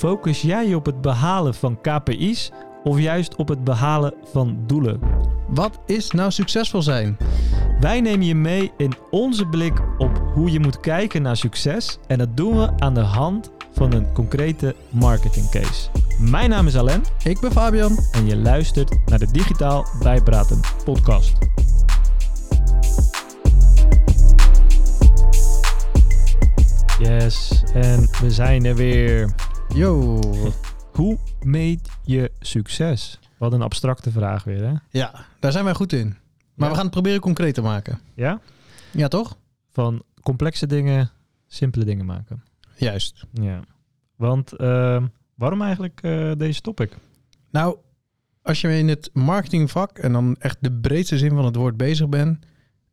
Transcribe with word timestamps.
Focus 0.00 0.42
jij 0.42 0.68
je 0.68 0.76
op 0.76 0.86
het 0.86 1.00
behalen 1.00 1.54
van 1.54 1.80
KPI's 1.80 2.50
of 2.84 2.98
juist 2.98 3.36
op 3.36 3.48
het 3.48 3.64
behalen 3.64 4.14
van 4.32 4.58
doelen? 4.66 5.00
Wat 5.48 5.78
is 5.86 6.10
nou 6.10 6.30
succesvol 6.30 6.82
zijn? 6.82 7.16
Wij 7.80 8.00
nemen 8.00 8.26
je 8.26 8.34
mee 8.34 8.72
in 8.76 8.92
onze 9.10 9.46
blik 9.46 9.80
op 9.98 10.22
hoe 10.34 10.52
je 10.52 10.60
moet 10.60 10.80
kijken 10.80 11.22
naar 11.22 11.36
succes 11.36 11.98
en 12.06 12.18
dat 12.18 12.36
doen 12.36 12.56
we 12.56 12.70
aan 12.78 12.94
de 12.94 13.00
hand 13.00 13.50
van 13.72 13.92
een 13.92 14.12
concrete 14.12 14.74
marketingcase. 14.90 15.90
Mijn 16.18 16.50
naam 16.50 16.66
is 16.66 16.76
Alain 16.76 17.02
Ik 17.24 17.40
ben 17.40 17.52
Fabian. 17.52 17.98
en 18.12 18.26
je 18.26 18.36
luistert 18.36 18.98
naar 19.06 19.18
de 19.18 19.30
Digitaal 19.30 19.86
Bijpraten 20.02 20.60
podcast. 20.84 21.38
Yes, 26.98 27.62
en 27.72 28.08
we 28.20 28.30
zijn 28.30 28.64
er 28.64 28.74
weer. 28.74 29.34
Yo. 29.74 30.18
Hoe 30.92 31.18
meet 31.42 31.88
je 32.04 32.30
succes? 32.40 33.18
Wat 33.36 33.52
een 33.52 33.62
abstracte 33.62 34.10
vraag 34.10 34.44
weer, 34.44 34.66
hè? 34.66 34.72
Ja, 34.90 35.24
daar 35.40 35.52
zijn 35.52 35.64
wij 35.64 35.74
goed 35.74 35.92
in. 35.92 36.06
Maar 36.08 36.16
Ja. 36.54 36.68
we 36.68 36.74
gaan 36.74 36.82
het 36.84 36.90
proberen 36.90 37.20
concreet 37.20 37.54
te 37.54 37.62
maken. 37.62 37.98
Ja? 38.14 38.40
Ja, 38.92 39.08
toch? 39.08 39.36
Van 39.72 40.02
complexe 40.22 40.66
dingen 40.66 41.10
simpele 41.46 41.84
dingen 41.84 42.06
maken. 42.06 42.42
Juist. 42.76 43.24
Ja. 43.32 43.60
Want 44.16 44.52
ehm, 44.52 45.06
waarom 45.34 45.62
eigenlijk 45.62 46.00
eh, 46.02 46.32
deze 46.36 46.60
topic? 46.60 46.96
Nou, 47.50 47.76
als 48.42 48.60
je 48.60 48.78
in 48.78 48.88
het 48.88 49.10
marketingvak 49.12 49.98
en 49.98 50.12
dan 50.12 50.36
echt 50.38 50.56
de 50.60 50.72
breedste 50.72 51.18
zin 51.18 51.30
van 51.30 51.44
het 51.44 51.56
woord 51.56 51.76
bezig 51.76 52.08
bent, 52.08 52.44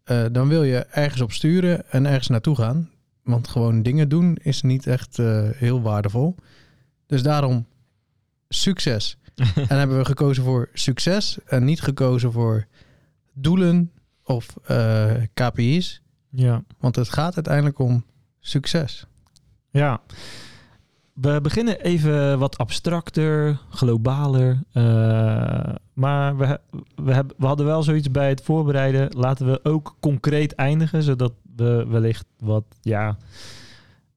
eh, 0.04 0.26
dan 0.32 0.48
wil 0.48 0.64
je 0.64 0.78
ergens 0.78 1.22
op 1.22 1.32
sturen 1.32 1.92
en 1.92 2.06
ergens 2.06 2.28
naartoe 2.28 2.56
gaan. 2.56 2.90
Want 3.24 3.48
gewoon 3.48 3.84
dingen 3.84 4.10
doen 4.10 4.36
is 4.42 4.62
niet 4.62 4.88
echt 4.88 5.20
eh, 5.20 5.50
heel 5.54 5.82
waardevol. 5.82 6.36
Dus 7.08 7.24
daarom 7.24 7.66
succes. 8.50 9.18
en 9.70 9.78
hebben 9.78 9.98
we 9.98 10.06
gekozen 10.06 10.44
voor 10.44 10.70
succes 10.74 11.38
en 11.46 11.64
niet 11.64 11.82
gekozen 11.82 12.32
voor 12.32 12.68
doelen 13.34 13.92
of 14.24 14.56
eh, 14.66 15.12
KPI's. 15.34 16.02
Ja. 16.30 16.64
Want 16.80 16.96
het 16.96 17.10
gaat 17.10 17.36
uiteindelijk 17.36 17.80
om 17.80 18.04
succes. 18.40 19.06
Ja. 19.72 20.02
We 21.14 21.42
beginnen 21.42 21.82
even 21.82 22.40
wat 22.40 22.58
abstracter, 22.58 23.60
globaler. 23.70 24.64
eh, 24.72 25.76
maar 25.94 26.38
we, 26.38 26.60
we, 26.96 27.14
hebben, 27.14 27.36
we 27.38 27.46
hadden 27.46 27.66
wel 27.66 27.84
zoiets 27.84 28.12
bij 28.12 28.30
het 28.30 28.42
voorbereiden. 28.42 29.10
Laten 29.16 29.46
we 29.46 29.60
ook 29.64 29.96
concreet 30.00 30.56
eindigen, 30.56 31.04
zodat 31.04 31.34
we 31.56 31.86
wellicht 31.88 32.26
wat, 32.40 32.64
ja, 32.82 33.18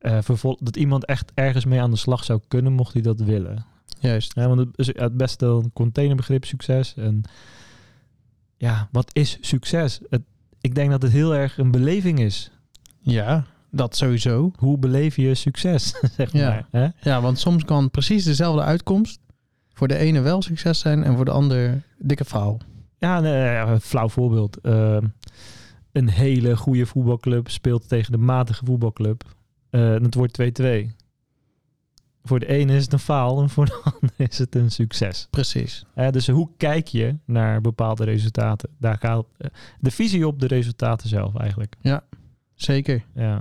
eh, 0.00 0.18
dat 0.58 0.76
iemand 0.76 1.04
echt 1.04 1.32
ergens 1.34 1.64
mee 1.64 1.80
aan 1.80 1.90
de 1.90 1.96
slag 1.96 2.24
zou 2.24 2.40
kunnen, 2.48 2.72
mocht 2.72 2.92
hij 2.92 3.02
dat 3.02 3.20
willen. 3.20 3.64
Juist. 3.98 4.32
Ja, 4.34 4.46
want 4.48 4.58
het 4.60 4.68
is 4.74 4.86
het 4.94 5.16
beste 5.16 5.46
een 5.46 5.70
containerbegrip 5.72 6.44
succes. 6.44 6.94
En 6.96 7.22
ja, 8.56 8.88
wat 8.92 9.10
is 9.12 9.38
succes? 9.40 10.00
Het, 10.10 10.22
ik 10.60 10.74
denk 10.74 10.90
dat 10.90 11.02
het 11.02 11.12
heel 11.12 11.34
erg 11.34 11.58
een 11.58 11.70
beleving 11.70 12.20
is. 12.20 12.50
Ja, 13.00 13.44
dat 13.70 13.96
sowieso. 13.96 14.52
Hoe 14.56 14.78
beleef 14.78 15.16
je 15.16 15.34
succes? 15.34 15.94
zeg 16.16 16.32
Ja. 16.32 16.48
maar. 16.48 16.66
Hè? 16.70 17.10
Ja, 17.10 17.20
want 17.20 17.38
soms 17.38 17.64
kan 17.64 17.90
precies 17.90 18.24
dezelfde 18.24 18.62
uitkomst 18.62 19.20
voor 19.72 19.88
de 19.88 19.96
ene 19.96 20.20
wel 20.20 20.42
succes 20.42 20.78
zijn 20.78 21.02
en 21.04 21.16
voor 21.16 21.24
de 21.24 21.30
ander 21.30 21.82
dikke 21.98 22.24
faal. 22.24 22.60
Ja, 22.98 23.24
een 23.72 23.80
flauw 23.80 24.08
voorbeeld. 24.08 24.56
Ehm, 24.60 25.06
een 25.92 26.08
hele 26.08 26.56
goede 26.56 26.86
voetbalclub 26.86 27.48
speelt 27.48 27.88
tegen 27.88 28.12
de 28.12 28.18
matige 28.18 28.64
voetbalclub. 28.64 29.22
Eh, 29.70 29.90
het 29.90 30.14
wordt 30.14 30.32
2-2. 30.32 30.94
Voor 32.24 32.38
de 32.38 32.46
ene 32.46 32.76
is 32.76 32.82
het 32.82 32.92
een 32.92 32.98
faal 32.98 33.40
en 33.40 33.50
voor 33.50 33.66
de 33.66 33.80
ander 33.92 34.10
is 34.16 34.38
het 34.38 34.54
een 34.54 34.70
succes. 34.70 35.26
Precies. 35.30 35.84
Dus 36.10 36.28
hoe 36.28 36.48
kijk 36.56 36.88
je 36.88 37.16
naar 37.24 37.60
bepaalde 37.60 38.04
resultaten? 38.04 38.68
Daar 38.78 38.98
gaat 38.98 39.26
eh, 39.36 39.50
de 39.80 39.90
visie 39.90 40.26
op 40.26 40.40
de 40.40 40.46
resultaten 40.46 41.08
zelf 41.08 41.36
eigenlijk. 41.36 41.76
Zeker. 42.54 43.04
Ja, 43.14 43.40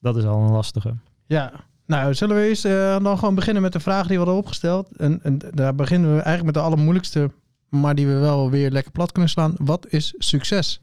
dat 0.00 0.16
is 0.16 0.24
al 0.24 0.42
een 0.42 0.52
lastige. 0.52 0.94
Ja. 1.26 1.52
Nou, 1.86 2.14
zullen 2.14 2.36
we 2.36 2.48
eerst 2.48 2.64
eh, 2.64 2.98
dan 3.02 3.18
gewoon 3.18 3.34
beginnen 3.34 3.62
met 3.62 3.72
de 3.72 3.80
vraag 3.80 4.06
die 4.06 4.18
we 4.18 4.24
hadden 4.24 4.42
opgesteld. 4.42 4.96
En, 4.96 5.22
en 5.22 5.38
daar 5.50 5.74
beginnen 5.74 6.08
we 6.08 6.14
eigenlijk 6.14 6.44
met 6.44 6.54
de 6.54 6.60
allermoeilijkste, 6.60 7.30
maar 7.68 7.94
die 7.94 8.06
we 8.06 8.18
wel 8.18 8.50
weer 8.50 8.70
lekker 8.70 8.92
plat 8.92 9.12
kunnen 9.12 9.30
slaan. 9.30 9.54
Wat 9.58 9.86
is 9.88 10.14
succes? 10.18 10.80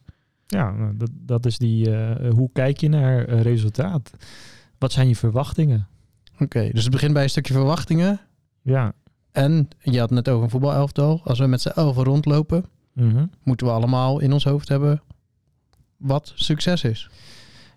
Ja, 0.54 0.72
nou, 0.72 0.98
dat, 0.98 1.10
dat 1.14 1.46
is 1.46 1.58
die. 1.58 1.96
eh, 1.96 2.32
hoe 2.32 2.50
kijk 2.54 2.80
je 2.80 2.90
naar 2.90 3.26
eh, 3.26 3.42
resultaat? 3.42 4.12
Wat 4.78 4.92
zijn 4.92 5.08
je 5.08 5.16
verwachtingen? 5.16 5.88
Oké, 6.40 6.70
dus 6.72 6.84
het 6.84 6.92
begint 6.92 7.14
bij 7.14 7.24
een 7.24 7.30
stukje 7.30 7.54
verwachtingen. 7.54 8.20
Ja. 8.62 8.94
En 9.32 9.68
je 9.80 10.00
had 10.00 10.10
net 10.10 10.30
over 10.30 10.44
een 10.44 10.50
voetbalelftal. 10.50 11.22
Als 11.24 11.40
we 11.40 11.46
met 11.46 11.62
z'n 11.62 11.70
elfen 11.70 12.04
rondlopen, 12.04 12.66
mhm. 12.94 13.26
moeten 13.44 13.68
we 13.68 13.74
allemaal 13.74 14.20
in 14.20 14.34
ons 14.34 14.44
hoofd 14.44 14.70
hebben 14.70 15.02
wat 15.98 16.32
succes 16.36 16.84
is. 16.84 17.10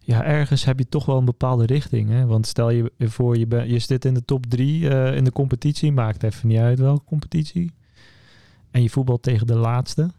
Ja, 0.01 0.25
ergens 0.25 0.65
heb 0.65 0.79
je 0.79 0.89
toch 0.89 1.07
wel 1.07 1.19
een 1.19 1.25
bepaalde 1.25 1.67
richting. 1.67 2.09
Hè? 2.09 2.27
Want 2.27 2.47
stel 2.47 2.71
je 2.71 2.93
voor, 2.99 3.37
je, 3.37 3.47
ben, 3.47 3.69
je 3.69 3.79
zit 3.79 4.05
in 4.05 4.15
de 4.15 4.25
top 4.25 4.47
drie 4.47 4.89
eh, 4.89 5.17
in 5.17 5.25
de 5.25 5.33
competitie. 5.33 5.93
Maakt 5.93 6.23
even 6.23 6.49
niet 6.49 6.59
uit 6.59 6.79
welke 6.79 7.05
competitie. 7.05 7.73
En 8.71 8.83
je 8.83 8.91
voetbalt 8.91 9.23
tegen 9.23 9.47
de 9.47 9.57
laatste. 9.57 10.11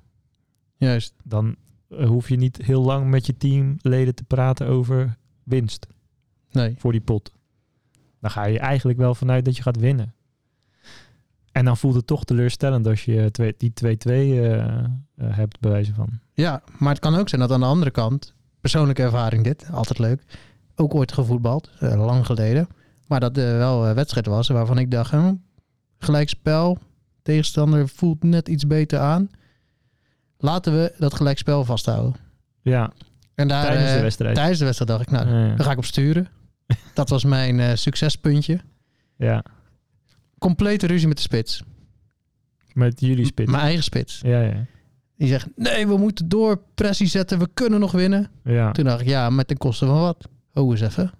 Juist. 0.77 1.13
Dan 1.23 1.55
hoef 1.89 2.29
je 2.29 2.35
niet 2.35 2.57
heel 2.57 2.81
lang 2.81 3.09
met 3.09 3.25
je 3.25 3.37
teamleden 3.37 4.15
te 4.15 4.23
praten 4.23 4.67
over 4.67 5.17
winst 5.43 5.87
Nee. 6.51 6.75
voor 6.77 6.91
die 6.91 7.01
pot. 7.01 7.31
Dan 8.19 8.31
ga 8.31 8.45
je 8.45 8.59
eigenlijk 8.59 8.97
wel 8.97 9.15
vanuit 9.15 9.45
dat 9.45 9.55
je 9.55 9.61
gaat 9.61 9.79
winnen. 9.79 10.13
En 11.51 11.65
dan 11.65 11.77
voelt 11.77 11.95
het 11.95 12.07
toch 12.07 12.23
teleurstellend 12.23 12.87
als 12.87 13.05
je 13.05 13.31
twee, 13.31 13.55
die 13.57 13.73
2-2 13.73 14.11
eh, 14.11 14.59
eh, 14.59 14.85
hebt, 15.15 15.59
bij 15.59 15.71
wijze 15.71 15.93
van. 15.93 16.09
Ja, 16.33 16.61
maar 16.77 16.89
het 16.89 16.99
kan 16.99 17.15
ook 17.15 17.29
zijn 17.29 17.41
dat 17.41 17.51
aan 17.51 17.59
de 17.59 17.65
andere 17.65 17.91
kant, 17.91 18.33
persoonlijke 18.61 19.01
ervaring 19.01 19.43
dit, 19.43 19.71
altijd 19.71 19.99
leuk, 19.99 20.23
ook 20.75 20.95
ooit 20.95 21.11
gevoetbald, 21.11 21.69
eh, 21.79 22.05
lang 22.05 22.25
geleden, 22.25 22.67
maar 23.07 23.19
dat 23.19 23.37
er 23.37 23.57
wel 23.57 23.87
een 23.87 23.95
wedstrijd 23.95 24.25
was 24.25 24.47
waarvan 24.47 24.77
ik 24.77 24.91
dacht, 24.91 25.11
hm, 25.11 25.33
gelijkspel, 25.97 26.77
tegenstander 27.21 27.89
voelt 27.89 28.23
net 28.23 28.47
iets 28.47 28.67
beter 28.67 28.99
aan. 28.99 29.29
Laten 30.37 30.73
we 30.73 30.93
dat 30.97 31.13
gelijkspel 31.13 31.65
vasthouden. 31.65 32.15
Ja, 32.61 32.91
En 33.35 33.47
daar, 33.47 33.65
tijdens 33.65 33.89
de 33.89 33.95
eh, 33.95 34.01
wedstrijd. 34.01 34.35
tijdens 34.35 34.59
de 34.59 34.65
wedstrijd 34.65 34.91
dacht 34.91 35.03
ik, 35.03 35.11
nou, 35.11 35.27
Ja, 35.29 35.45
ja. 35.47 35.55
daar 35.55 35.65
ga 35.65 35.71
ik 35.71 35.77
op 35.77 35.85
sturen. 35.85 36.27
Dat 36.93 37.09
was 37.09 37.23
mijn 37.23 37.59
eh, 37.59 37.75
succespuntje. 37.75 38.59
ja, 39.17 39.43
Complete 40.39 40.87
ruzie 40.87 41.07
met 41.07 41.17
de 41.17 41.23
spits. 41.23 41.63
met 42.73 42.99
jullie 42.99 43.25
spits. 43.25 43.51
Mijn 43.51 43.63
eigen 43.63 43.83
spits. 43.83 44.19
Ja, 44.23 44.41
ja. 44.41 44.65
Die 45.17 45.27
zegt, 45.27 45.47
nee, 45.55 45.87
we 45.87 45.97
moeten 45.97 46.29
door, 46.29 46.61
pressie 46.75 47.07
zetten, 47.07 47.39
we 47.39 47.49
kunnen 47.53 47.79
nog 47.79 47.91
winnen. 47.91 48.29
Ja. 48.43 48.71
Toen 48.71 48.85
dacht 48.85 49.01
ik, 49.01 49.07
ja, 49.07 49.29
met 49.29 49.47
ten 49.47 49.57
koste 49.57 49.85
van 49.85 49.99
wat? 49.99 50.27
Oh, 50.53 50.71
eens 50.71 50.81
even. 50.81 51.11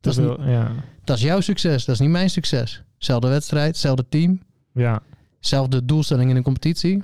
Dat 0.00 0.12
is, 0.12 0.18
niet, 0.18 0.26
wel- 0.36 0.48
ja. 0.48 0.72
dat 1.04 1.16
is 1.16 1.22
jouw 1.22 1.40
succes, 1.40 1.84
dat 1.84 1.94
is 1.94 2.00
niet 2.00 2.10
mijn 2.10 2.30
succes. 2.30 2.82
Zelfde 2.98 3.28
wedstrijd, 3.28 3.76
zelfde 3.76 4.06
team, 4.08 4.40
Ja, 4.72 5.02
zelfde 5.38 5.84
doelstelling 5.84 6.30
in 6.30 6.36
een 6.36 6.42
competitie. 6.42 7.02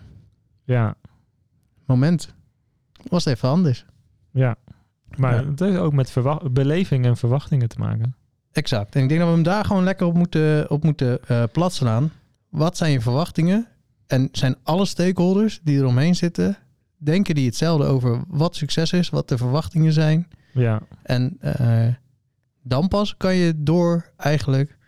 ja, 0.64 0.94
Moment. 1.86 2.34
Was 3.08 3.24
het 3.24 3.34
even 3.34 3.48
anders. 3.48 3.84
ja. 4.30 4.56
Maar 5.16 5.34
Ja. 5.42 5.50
het 5.50 5.60
heeft 5.60 5.78
ook 5.78 5.92
met 5.92 6.14
beleving 6.52 7.04
en 7.04 7.16
verwachtingen 7.16 7.68
te 7.68 7.78
maken. 7.78 8.14
Exact. 8.52 8.94
En 8.94 9.02
ik 9.02 9.08
denk 9.08 9.20
dat 9.20 9.28
we 9.28 9.34
hem 9.34 9.44
daar 9.44 9.64
gewoon 9.64 9.84
lekker 9.84 10.06
op 10.06 10.14
moeten, 10.14 10.70
op 10.70 10.84
moeten 10.84 11.24
eh 11.28 11.42
platslaan. 11.52 12.12
Wat 12.48 12.76
zijn 12.76 12.92
je 12.92 13.00
verwachtingen? 13.00 13.66
En 14.06 14.28
zijn 14.32 14.56
alle 14.62 14.84
stakeholders 14.86 15.60
die 15.62 15.78
eromheen 15.78 16.14
zitten, 16.16 16.56
denken 16.96 17.34
die 17.34 17.46
hetzelfde 17.46 17.84
over 17.86 18.24
wat 18.28 18.56
succes 18.56 18.92
is, 18.92 19.10
wat 19.10 19.28
de 19.28 19.36
verwachtingen 19.38 19.92
zijn? 19.92 20.28
Ja, 20.52 20.80
En 21.02 21.36
eh, 21.40 21.86
dan 22.62 22.88
pas 22.88 23.16
kan 23.16 23.34
je 23.34 23.52
door 23.56 24.10
eigenlijk 24.16 24.78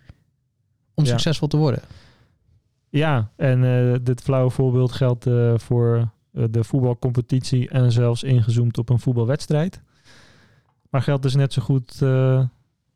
om 0.95 1.05
Ja. 1.05 1.11
succesvol 1.11 1.49
te 1.49 1.57
worden. 1.57 1.83
ja. 2.89 3.31
en 3.37 3.65
eh, 3.65 3.99
dit 4.03 4.21
flauwe 4.21 4.51
voorbeeld 4.51 4.93
geldt 4.93 5.27
voor 5.63 6.11
de 6.31 6.65
voetbalcompetitie 6.65 7.69
en 7.69 7.93
zelfs 7.93 8.23
ingezoomd 8.23 8.79
op 8.79 8.89
een 8.89 8.99
voetbalwedstrijd. 8.99 9.81
Maar 10.91 11.03
geldt 11.03 11.23
dus 11.23 11.35
net 11.35 11.53
zo 11.53 11.63
goed 11.63 12.03
eh, 12.03 12.45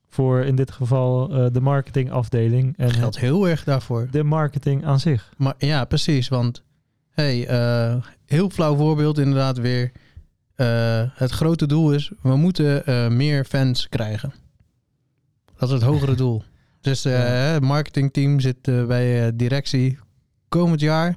voor 0.09 0.41
in 0.41 0.57
dit 0.57 0.71
geval 0.71 1.31
eh, 1.31 1.47
de 1.53 1.61
marketingafdeling 1.61 2.77
en 2.77 2.91
geldt 2.91 3.19
heel 3.19 3.49
erg 3.49 3.65
daarvoor. 3.65 4.09
de 4.11 4.23
marketing 4.23 4.85
aan 4.85 5.01
zich. 5.01 5.33
Maar 5.37 5.55
ja, 5.59 5.85
precies. 5.85 6.29
Want 6.29 6.63
hey, 7.11 7.47
eh, 7.47 7.97
heel 8.27 8.51
flauw 8.51 8.77
voorbeeld 8.77 9.19
inderdaad 9.19 9.59
weer. 9.59 9.93
Eh, 10.55 11.03
het 11.15 11.31
grote 11.31 11.67
doel 11.67 11.93
is, 11.93 12.13
we 12.23 12.37
moeten 12.37 12.87
eh, 12.87 13.09
meer 13.09 13.45
fans 13.45 13.89
krijgen. 13.89 14.33
Dat 15.57 15.69
is 15.69 15.75
het 15.75 15.85
hogere 15.85 16.15
doel. 16.25 16.43
Dus 16.81 17.05
eh, 17.05 17.53
het 17.53 17.63
marketingteam 17.63 18.41
zit 18.41 18.69
eh, 18.69 18.87
bij 18.87 19.27
eh, 19.27 19.33
directie. 19.35 19.99
Komend 20.49 20.81
jaar 20.81 21.17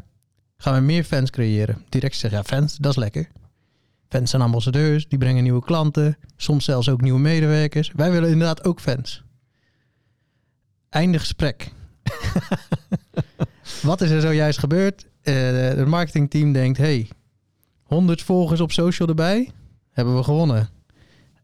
gaan 0.66 0.74
we 0.74 0.80
meer 0.80 1.04
fans 1.04 1.30
creëren. 1.30 1.86
Directie 1.90 2.20
zegt, 2.20 2.34
ja 2.34 2.44
fans, 2.44 2.78
dat 2.78 2.92
is 2.92 2.98
lekker. 2.98 3.28
Fans 4.10 4.30
zijn 4.30 4.42
ambassadeurs, 4.42 5.08
die 5.08 5.18
brengen 5.18 5.44
nieuwe 5.44 5.62
klanten. 5.62 6.18
Soms 6.36 6.66
zelfs 6.66 6.90
ook 6.90 7.02
nieuwe 7.02 7.20
medewerkers. 7.20 7.92
Wij 7.96 8.12
willen 8.12 8.30
inderdaad 8.30 8.64
ook 8.64 8.80
fans. 8.80 9.24
Einde 10.90 11.20
gesprek. 11.20 11.72
Wat 13.82 14.02
is 14.02 14.10
er 14.10 14.22
zojuist 14.22 14.60
gebeurd? 14.60 15.06
Eh, 15.22 15.34
het 15.52 15.88
marketingteam 15.88 16.52
denkt, 16.52 16.78
hey, 16.78 17.08
100 17.84 18.22
volgers 18.22 18.60
op 18.60 18.72
social 18.72 19.08
erbij, 19.08 19.52
hebben 19.92 20.16
we 20.16 20.24
gewonnen. 20.24 20.70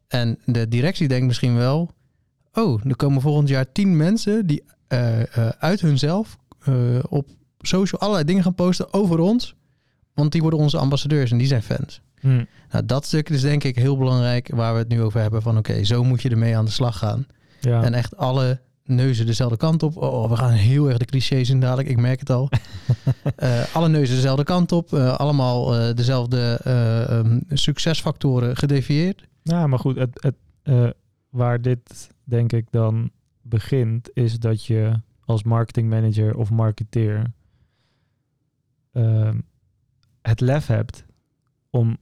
En 0.07 0.39
de 0.45 0.67
directie 0.67 1.07
denkt 1.07 1.27
misschien 1.27 1.55
wel, 1.55 1.91
oh, 2.53 2.85
er 2.85 2.95
komen 2.95 3.21
volgend 3.21 3.49
jaar 3.49 3.71
10 3.71 3.97
mensen 3.97 4.47
die 4.47 4.63
eh, 4.87 5.21
eh, 5.21 5.49
uit 5.59 5.81
hunzelf 5.81 6.37
eh, 6.59 6.99
op 7.09 7.27
social 7.61 8.01
allerlei 8.01 8.25
dingen 8.25 8.43
gaan 8.43 8.55
posten 8.55 8.93
over 8.93 9.19
ons. 9.19 9.55
Want 10.13 10.31
die 10.31 10.41
worden 10.41 10.59
onze 10.59 10.77
ambassadeurs 10.77 11.31
en 11.31 11.37
die 11.37 11.47
zijn 11.47 11.63
fans. 11.63 12.01
Hm. 12.19 12.43
Nou, 12.71 12.85
dat 12.85 13.05
stuk 13.05 13.29
is 13.29 13.41
denk 13.41 13.63
ik 13.63 13.75
heel 13.75 13.97
belangrijk 13.97 14.49
waar 14.53 14.73
we 14.73 14.79
het 14.79 14.87
nu 14.87 15.01
over 15.01 15.21
hebben. 15.21 15.41
Van 15.41 15.57
oké, 15.57 15.83
zo 15.83 16.03
moet 16.03 16.21
je 16.21 16.29
ermee 16.29 16.57
aan 16.57 16.65
de 16.65 16.71
slag 16.71 16.97
gaan. 16.97 17.27
Ja. 17.59 17.83
En 17.83 17.93
echt 17.93 18.17
alle 18.17 18.59
neuzen 18.85 19.25
dezelfde 19.25 19.57
kant 19.57 19.83
op. 19.83 19.97
Oh, 19.97 20.29
we 20.29 20.35
gaan 20.35 20.51
heel 20.51 20.87
erg 20.89 20.97
de 20.97 21.05
clichés 21.05 21.49
in 21.49 21.59
dadelijk. 21.59 21.89
Ik 21.89 21.97
merk 21.97 22.19
het 22.19 22.29
al. 22.29 22.49
Eh, 23.35 23.75
alle 23.75 23.89
neuzen 23.89 24.15
dezelfde 24.15 24.43
kant 24.43 24.71
op. 24.71 24.93
eh, 24.93 25.15
allemaal 25.17 25.75
eh, 25.75 25.95
dezelfde 25.95 26.59
eh, 26.63 27.09
ehm, 27.09 27.39
succesfactoren 27.49 28.57
gedefinieerd. 28.57 29.27
Ja, 29.43 29.67
maar 29.67 29.79
goed, 29.79 29.95
het, 29.95 30.27
het, 30.63 30.93
waar 31.29 31.61
dit 31.61 32.09
denk 32.23 32.53
ik 32.53 32.65
dan 32.69 33.11
begint, 33.41 34.09
is 34.13 34.39
dat 34.39 34.65
je 34.65 34.91
als 35.25 35.43
marketingmanager 35.43 36.37
of 36.37 36.49
marketeer 36.49 37.31
ehm, 38.91 39.39
het 40.21 40.39
lef 40.39 40.67
hebt 40.67 41.05
om 41.69 41.97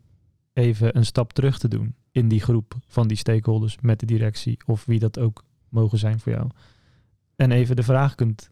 even 0.53 0.97
een 0.97 1.05
stap 1.05 1.33
terug 1.33 1.59
te 1.59 1.67
doen 1.67 1.95
in 2.11 2.27
die 2.27 2.41
groep 2.41 2.75
van 2.87 3.07
die 3.07 3.17
stakeholders 3.17 3.77
met 3.81 3.99
de 3.99 4.05
directie 4.05 4.59
of 4.65 4.85
wie 4.85 4.99
dat 4.99 5.19
ook 5.19 5.43
mogen 5.69 5.97
zijn 5.97 6.19
voor 6.19 6.31
jou. 6.31 6.49
En 7.35 7.51
even 7.51 7.75
de 7.75 7.83
vraag 7.83 8.15
kunt 8.15 8.49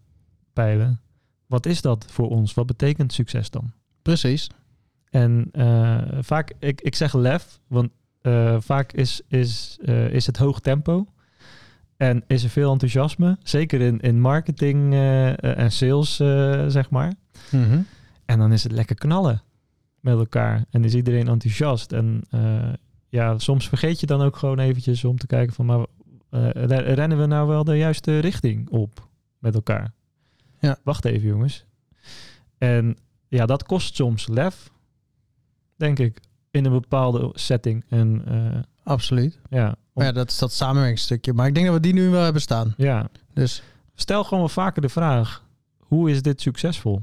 peilen, 0.53 1.01
wat 1.47 1.65
is 1.65 1.81
dat 1.81 2.05
voor 2.09 2.29
ons? 2.29 2.53
Wat 2.53 2.65
betekent 2.65 3.13
succes 3.13 3.49
dan? 3.49 3.71
Precies. 4.01 4.49
En 5.09 5.49
eh, 5.51 5.97
vaak, 6.19 6.53
ik, 6.59 6.81
ik 6.81 6.95
zeg 6.95 7.13
lef, 7.13 7.59
want 7.67 7.89
eh, 8.21 8.55
vaak 8.59 8.91
is, 8.91 9.21
is, 9.27 9.77
eh, 9.81 10.09
is 10.09 10.25
het 10.25 10.37
hoog 10.37 10.59
tempo. 10.59 11.05
En 11.97 12.23
is 12.27 12.43
er 12.43 12.49
veel 12.49 12.71
enthousiasme, 12.71 13.37
zeker 13.43 13.81
in, 13.81 13.99
in 13.99 14.21
marketing 14.21 14.93
en 14.93 15.71
sales, 15.71 16.15
zeg 16.67 16.89
maar. 16.89 17.13
Mhm. 17.51 17.79
En 18.27 18.39
dan 18.39 18.51
is 18.51 18.63
het 18.63 18.71
lekker 18.71 18.95
knallen 18.95 19.41
met 19.99 20.17
elkaar. 20.17 20.65
En 20.69 20.83
is 20.83 20.93
iedereen 20.95 21.27
enthousiast. 21.27 21.91
En 21.91 22.21
eh, 22.29 22.69
ja, 23.09 23.37
soms 23.39 23.67
vergeet 23.69 23.99
je 23.99 24.05
dan 24.05 24.21
ook 24.21 24.35
gewoon 24.35 24.59
eventjes 24.59 25.03
om 25.03 25.17
te 25.17 25.27
kijken 25.27 25.53
van... 25.53 25.65
maar 25.65 25.85
eh, 26.29 26.49
re- 26.49 26.93
rennen 26.93 27.17
we 27.19 27.25
nou 27.25 27.47
wel 27.47 27.63
de 27.63 27.77
juiste 27.77 28.19
richting 28.19 28.69
op 28.69 29.07
met 29.39 29.55
elkaar? 29.55 29.93
Ja. 30.59 30.77
Wacht 30.83 31.05
even 31.05 31.27
jongens. 31.27 31.65
En 32.57 32.97
ja, 33.27 33.45
dat 33.45 33.63
kost 33.63 33.95
soms 33.95 34.27
lef, 34.27 34.71
denk 35.75 35.99
ik, 35.99 36.19
in 36.51 36.65
een 36.65 36.71
bepaalde 36.71 37.29
setting. 37.33 37.83
En 37.89 38.21
eh, 38.25 38.59
Absoluut. 38.83 39.39
ja, 39.49 39.67
om- 39.67 39.75
Maar 39.93 40.05
ja, 40.05 40.11
dat 40.11 40.29
is 40.29 40.37
dat 40.37 40.53
samenwerkingsstukje. 40.53 41.33
Maar 41.33 41.47
ik 41.47 41.53
denk 41.53 41.65
dat 41.65 41.75
we 41.75 41.81
die 41.81 41.93
nu 41.93 42.09
wel 42.09 42.23
hebben 42.23 42.41
staan. 42.41 42.73
ja, 42.77 43.09
Dus 43.33 43.63
stel 43.95 44.23
gewoon 44.23 44.39
wel 44.39 44.49
vaker 44.49 44.81
de 44.81 44.89
vraag... 44.89 45.43
hoe 45.79 46.09
is 46.11 46.21
dit 46.21 46.41
succesvol? 46.41 47.01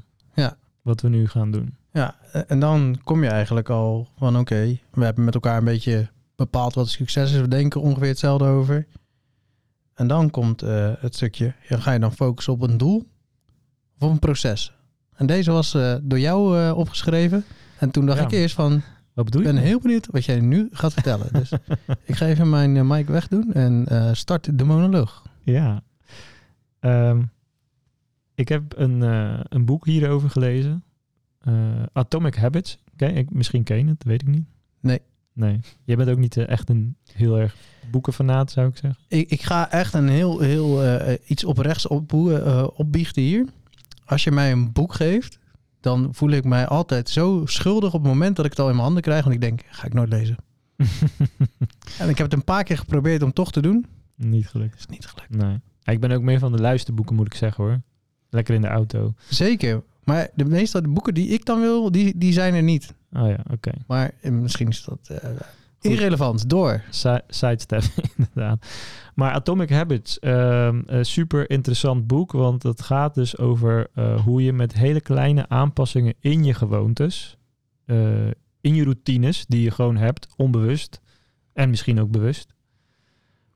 Wat 0.84 1.00
we 1.00 1.08
nu 1.08 1.28
gaan 1.28 1.50
doen. 1.50 1.76
ja, 1.92 2.14
en 2.46 2.60
dan 2.60 2.98
kom 3.04 3.22
je 3.22 3.28
eigenlijk 3.28 3.68
al 3.68 4.08
van 4.18 4.38
oké, 4.38 4.78
we 4.92 5.04
hebben 5.04 5.24
met 5.24 5.34
elkaar 5.34 5.56
een 5.58 5.64
beetje 5.64 6.08
bepaald 6.36 6.74
wat 6.74 6.88
succes 6.88 7.32
is. 7.32 7.40
We 7.40 7.48
denken 7.48 7.80
ongeveer 7.80 8.08
hetzelfde 8.08 8.44
over. 8.44 8.86
En 9.94 10.06
dan 10.06 10.30
komt 10.30 10.62
eh, 10.62 10.92
het 10.98 11.14
stukje, 11.14 11.54
ja, 11.68 11.78
ga 11.78 11.92
je 11.92 11.98
dan 11.98 12.12
focussen 12.12 12.52
op 12.52 12.62
een 12.62 12.76
doel 12.76 12.96
of 13.98 14.02
op 14.06 14.10
een 14.10 14.18
proces? 14.18 14.74
En 15.14 15.26
deze 15.26 15.50
was 15.52 15.74
eh, 15.74 15.94
door 16.02 16.18
jou 16.20 16.58
eh, 16.58 16.76
opgeschreven. 16.76 17.44
En 17.78 17.90
toen 17.90 18.06
dacht 18.06 18.18
Ja. 18.18 18.24
ik 18.24 18.30
eerst 18.32 18.54
van, 18.54 18.82
Wat 19.12 19.24
bedoel 19.24 19.40
ik 19.40 19.46
je? 19.46 19.52
ben 19.52 19.62
heel 19.62 19.80
benieuwd 19.80 20.06
wat 20.10 20.24
jij 20.24 20.40
nu 20.40 20.68
gaat 20.72 20.92
vertellen. 20.92 21.32
Dus 21.32 21.52
ik 22.04 22.14
ga 22.16 22.26
even 22.26 22.50
mijn 22.50 22.76
eh, 22.76 22.82
mic 22.82 23.06
wegdoen 23.08 23.52
en 23.52 23.86
eh, 23.86 24.08
start 24.12 24.58
de 24.58 24.64
monoloog. 24.64 25.22
Ja. 25.42 25.82
Ehm, 26.80 27.22
ik 28.34 28.48
heb 28.48 28.62
een, 28.76 29.02
eh, 29.02 29.40
een 29.42 29.64
boek 29.64 29.86
hierover 29.86 30.30
gelezen. 30.30 30.84
Eh, 31.40 31.82
Atomic 31.92 32.34
Habits. 32.34 32.78
Misschien 33.28 33.62
ken 33.62 33.78
je 33.78 33.84
het, 33.84 34.04
weet 34.04 34.22
ik 34.22 34.28
niet. 34.28 34.44
Nee. 34.80 35.00
Nee. 35.32 35.60
Je 35.84 35.96
bent 35.96 36.08
ook 36.08 36.18
niet 36.18 36.36
eh, 36.36 36.48
echt 36.48 36.68
een 36.68 36.96
heel 37.12 37.38
erg 37.38 37.56
boekenfanaat, 37.90 38.50
zou 38.50 38.68
ik 38.68 38.76
zeggen. 38.76 39.02
Ik, 39.08 39.30
ik 39.30 39.42
ga 39.42 39.70
echt 39.70 39.94
een 39.94 40.08
heel, 40.08 40.40
heel 40.40 40.82
iets 41.26 41.44
op 41.44 41.58
rechts 41.58 41.86
op, 41.86 42.12
opbiechten 42.76 43.22
hier. 43.22 43.46
Als 44.04 44.24
je 44.24 44.30
mij 44.30 44.52
een 44.52 44.72
boek 44.72 44.94
geeft, 44.94 45.38
dan 45.80 46.08
voel 46.14 46.30
ik 46.30 46.44
mij 46.44 46.66
altijd 46.66 47.08
zo 47.08 47.42
schuldig 47.44 47.94
op 47.94 48.02
het 48.02 48.12
moment 48.12 48.36
dat 48.36 48.44
ik 48.44 48.50
het 48.50 48.60
al 48.60 48.68
in 48.68 48.72
mijn 48.72 48.84
handen 48.84 49.02
krijg. 49.02 49.22
Want 49.22 49.34
ik 49.34 49.40
denk, 49.40 49.62
ga 49.70 49.86
ik 49.86 49.92
nooit 49.92 50.08
lezen. 50.08 50.36
En 51.98 52.08
ik 52.08 52.18
heb 52.18 52.30
het 52.30 52.32
een 52.32 52.44
paar 52.44 52.64
keer 52.64 52.78
geprobeerd 52.78 53.22
om 53.22 53.32
toch 53.32 53.52
te 53.52 53.62
doen. 53.62 53.86
niet 54.16 54.48
gelukt. 54.48 54.78
Is 54.78 54.86
niet 54.86 55.06
gelukt. 55.06 55.30
Nee. 55.36 55.58
Ja, 55.80 55.92
Ik 55.92 56.00
ben 56.00 56.10
ook 56.10 56.22
meer 56.22 56.38
van 56.38 56.52
de 56.52 56.60
luisterboeken, 56.60 57.14
moet 57.14 57.26
ik 57.26 57.34
zeggen 57.34 57.64
hoor. 57.64 57.80
Lekker 58.34 58.54
in 58.54 58.60
de 58.60 58.68
auto. 58.68 59.14
Zeker. 59.28 59.82
Maar 60.04 60.28
de 60.34 60.44
meeste 60.44 60.82
de 60.82 60.88
boeken 60.88 61.14
die 61.14 61.28
ik 61.28 61.44
dan 61.44 61.60
wil, 61.60 61.90
die, 61.92 62.18
die 62.18 62.32
zijn 62.32 62.54
er 62.54 62.62
niet. 62.62 62.94
Oh 63.12 63.28
ja, 63.28 63.38
oké. 63.52 63.70
Maar 63.86 64.10
eh, 64.20 64.30
misschien 64.32 64.68
is 64.68 64.84
dat 64.84 65.08
eh, 65.22 65.30
irrelevant. 65.80 66.50
Door. 66.50 66.82
Si- 66.90 67.18
Sidestep, 67.28 67.82
inderdaad. 68.16 68.66
Maar 69.14 69.32
Atomic 69.32 69.70
Habits, 69.70 70.16
een 70.20 70.86
super 71.00 71.50
interessant 71.50 72.06
boek, 72.06 72.32
want 72.32 72.62
het 72.62 72.82
gaat 72.82 73.14
dus 73.14 73.38
over 73.38 73.90
hoe 74.24 74.42
je 74.42 74.52
met 74.52 74.72
hele 74.74 75.00
kleine 75.00 75.48
aanpassingen 75.48 76.14
in 76.20 76.44
je 76.44 76.54
gewoontes, 76.54 77.36
in 78.60 78.74
je 78.74 78.82
routines 78.84 79.44
die 79.46 79.60
je 79.62 79.70
gewoon 79.70 79.96
hebt, 79.96 80.26
onbewust 80.36 81.00
en 81.52 81.70
misschien 81.70 82.00
ook 82.00 82.10
bewust, 82.10 82.54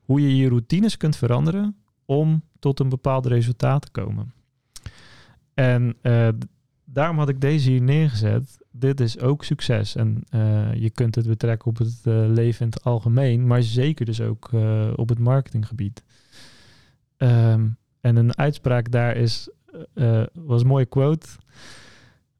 hoe 0.03 0.21
je 0.21 0.35
je 0.35 0.49
routines 0.49 0.97
kunt 0.97 1.15
veranderen 1.15 1.75
om 2.05 2.43
tot 2.59 2.79
een 2.79 2.89
bepaald 2.89 3.25
resultaat 3.25 3.81
te 3.81 3.91
komen. 3.91 4.33
En 5.59 5.97
eh, 6.01 6.27
daarom 6.85 7.17
had 7.17 7.29
ik 7.29 7.41
deze 7.41 7.69
hier 7.69 7.81
neergezet. 7.81 8.57
Dit 8.71 8.99
is 8.99 9.19
ook 9.19 9.43
succes. 9.43 9.95
En 9.95 10.23
eh, 10.29 10.73
je 10.73 10.89
kunt 10.89 11.15
het 11.15 11.27
betrekken 11.27 11.67
op 11.67 11.77
het 11.77 12.01
eh, 12.03 12.13
leven 12.27 12.65
in 12.65 12.71
het 12.71 12.83
algemeen, 12.83 13.47
maar 13.47 13.63
zeker 13.63 14.05
dus 14.05 14.21
ook 14.21 14.49
op 14.95 15.09
het 15.09 15.19
marketinggebied. 15.19 16.03
Ehm, 17.17 17.67
en 18.01 18.15
een 18.15 18.37
uitspraak 18.37 18.91
daar 18.91 19.15
is, 19.15 19.49
was 20.33 20.61
een 20.61 20.67
mooie 20.67 20.85
quote. 20.85 21.27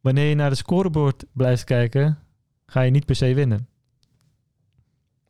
Wanneer 0.01 0.29
je 0.29 0.35
naar 0.35 0.49
de 0.49 0.55
scorebord 0.55 1.25
blijft 1.31 1.63
kijken, 1.63 2.17
ga 2.65 2.81
je 2.81 2.91
niet 2.91 3.05
per 3.05 3.15
se 3.15 3.33
winnen. 3.33 3.67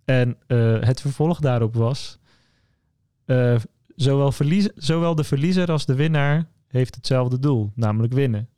En 0.05 0.37
het 0.85 1.01
vervolg 1.01 1.39
daarop 1.39 1.75
was, 1.75 2.19
zowel, 3.95 4.33
zowel 4.75 5.15
de 5.15 5.23
verliezer 5.23 5.71
als 5.71 5.85
de 5.85 5.95
winnaar 5.95 6.47
heeft 6.71 6.95
hetzelfde 6.95 7.39
doel, 7.39 7.71
namelijk 7.75 8.13
winnen. 8.13 8.49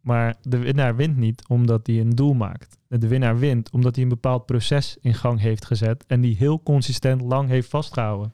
Maar 0.00 0.34
de 0.42 0.58
winnaar 0.58 0.96
wint 0.96 1.16
niet 1.16 1.48
omdat 1.48 1.86
hij 1.86 2.00
een 2.00 2.10
doel 2.10 2.34
maakt. 2.34 2.78
De 2.88 3.08
winnaar 3.08 3.38
wint 3.38 3.70
omdat 3.70 3.94
hij 3.94 4.02
een 4.02 4.10
bepaald 4.10 4.46
proces 4.46 4.96
in 5.00 5.14
gang 5.14 5.40
heeft 5.40 5.64
gezet 5.64 6.04
en 6.06 6.20
die 6.20 6.36
heel 6.36 6.62
consistent 6.62 7.20
lang 7.20 7.48
heeft 7.48 7.68
vastgehouden. 7.68 8.32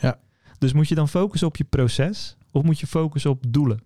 Ja. 0.00 0.18
Dus 0.58 0.72
moet 0.72 0.88
je 0.88 0.94
dan 0.94 1.08
focussen 1.08 1.48
op 1.48 1.56
je 1.56 1.64
proces 1.64 2.36
of 2.50 2.62
moet 2.62 2.80
je 2.80 2.86
focussen 2.86 3.30
op 3.30 3.44
doelen? 3.48 3.82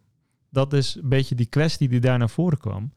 Dat 0.50 0.72
is 0.72 0.94
een 0.94 1.08
beetje 1.08 1.34
die 1.34 1.46
kwestie 1.46 1.88
die 1.88 2.00
daar 2.00 2.18
naar 2.18 2.30
voren 2.30 2.58
kwam. 2.58 2.92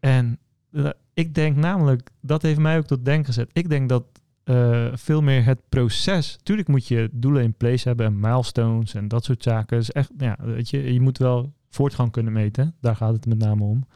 En 0.00 0.38
eh, 0.72 0.90
ik 1.14 1.34
denk 1.34 1.56
namelijk, 1.56 2.10
dat 2.20 2.42
heeft 2.42 2.58
mij 2.58 2.78
ook 2.78 2.86
tot 2.86 3.04
denken 3.04 3.26
gezet. 3.26 3.50
Ik 3.52 3.68
denk 3.68 3.88
dat 3.88 4.04
eh, 4.48 4.86
veel 4.92 5.22
meer 5.22 5.44
het 5.44 5.60
proces. 5.68 6.38
Tuurlijk 6.42 6.68
moet 6.68 6.88
je 6.88 7.08
doelen 7.12 7.42
in 7.42 7.54
place 7.54 7.88
hebben 7.88 8.06
en 8.06 8.20
milestones 8.20 8.94
en 8.94 9.08
dat 9.08 9.24
soort 9.24 9.42
zaken. 9.42 9.78
Dus 9.78 9.92
echt, 9.92 10.10
ja, 10.18 10.36
weet 10.40 10.70
je, 10.70 10.92
je 10.92 11.00
moet 11.00 11.18
wel 11.18 11.52
voortgang 11.68 12.10
kunnen 12.10 12.32
meten. 12.32 12.74
Daar 12.80 12.96
gaat 12.96 13.12
het 13.12 13.26
met 13.26 13.38
name 13.38 13.64
om. 13.64 13.86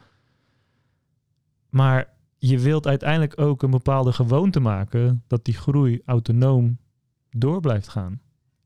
Maar 1.69 2.13
je 2.37 2.59
wilt 2.59 2.87
uiteindelijk 2.87 3.39
ook 3.39 3.63
een 3.63 3.71
bepaalde 3.71 4.13
gewoonte 4.13 4.59
maken 4.59 5.23
dat 5.27 5.45
die 5.45 5.53
groei 5.53 6.01
autonoom 6.05 6.77
door 7.29 7.59
blijft 7.59 7.87
gaan 7.87 8.21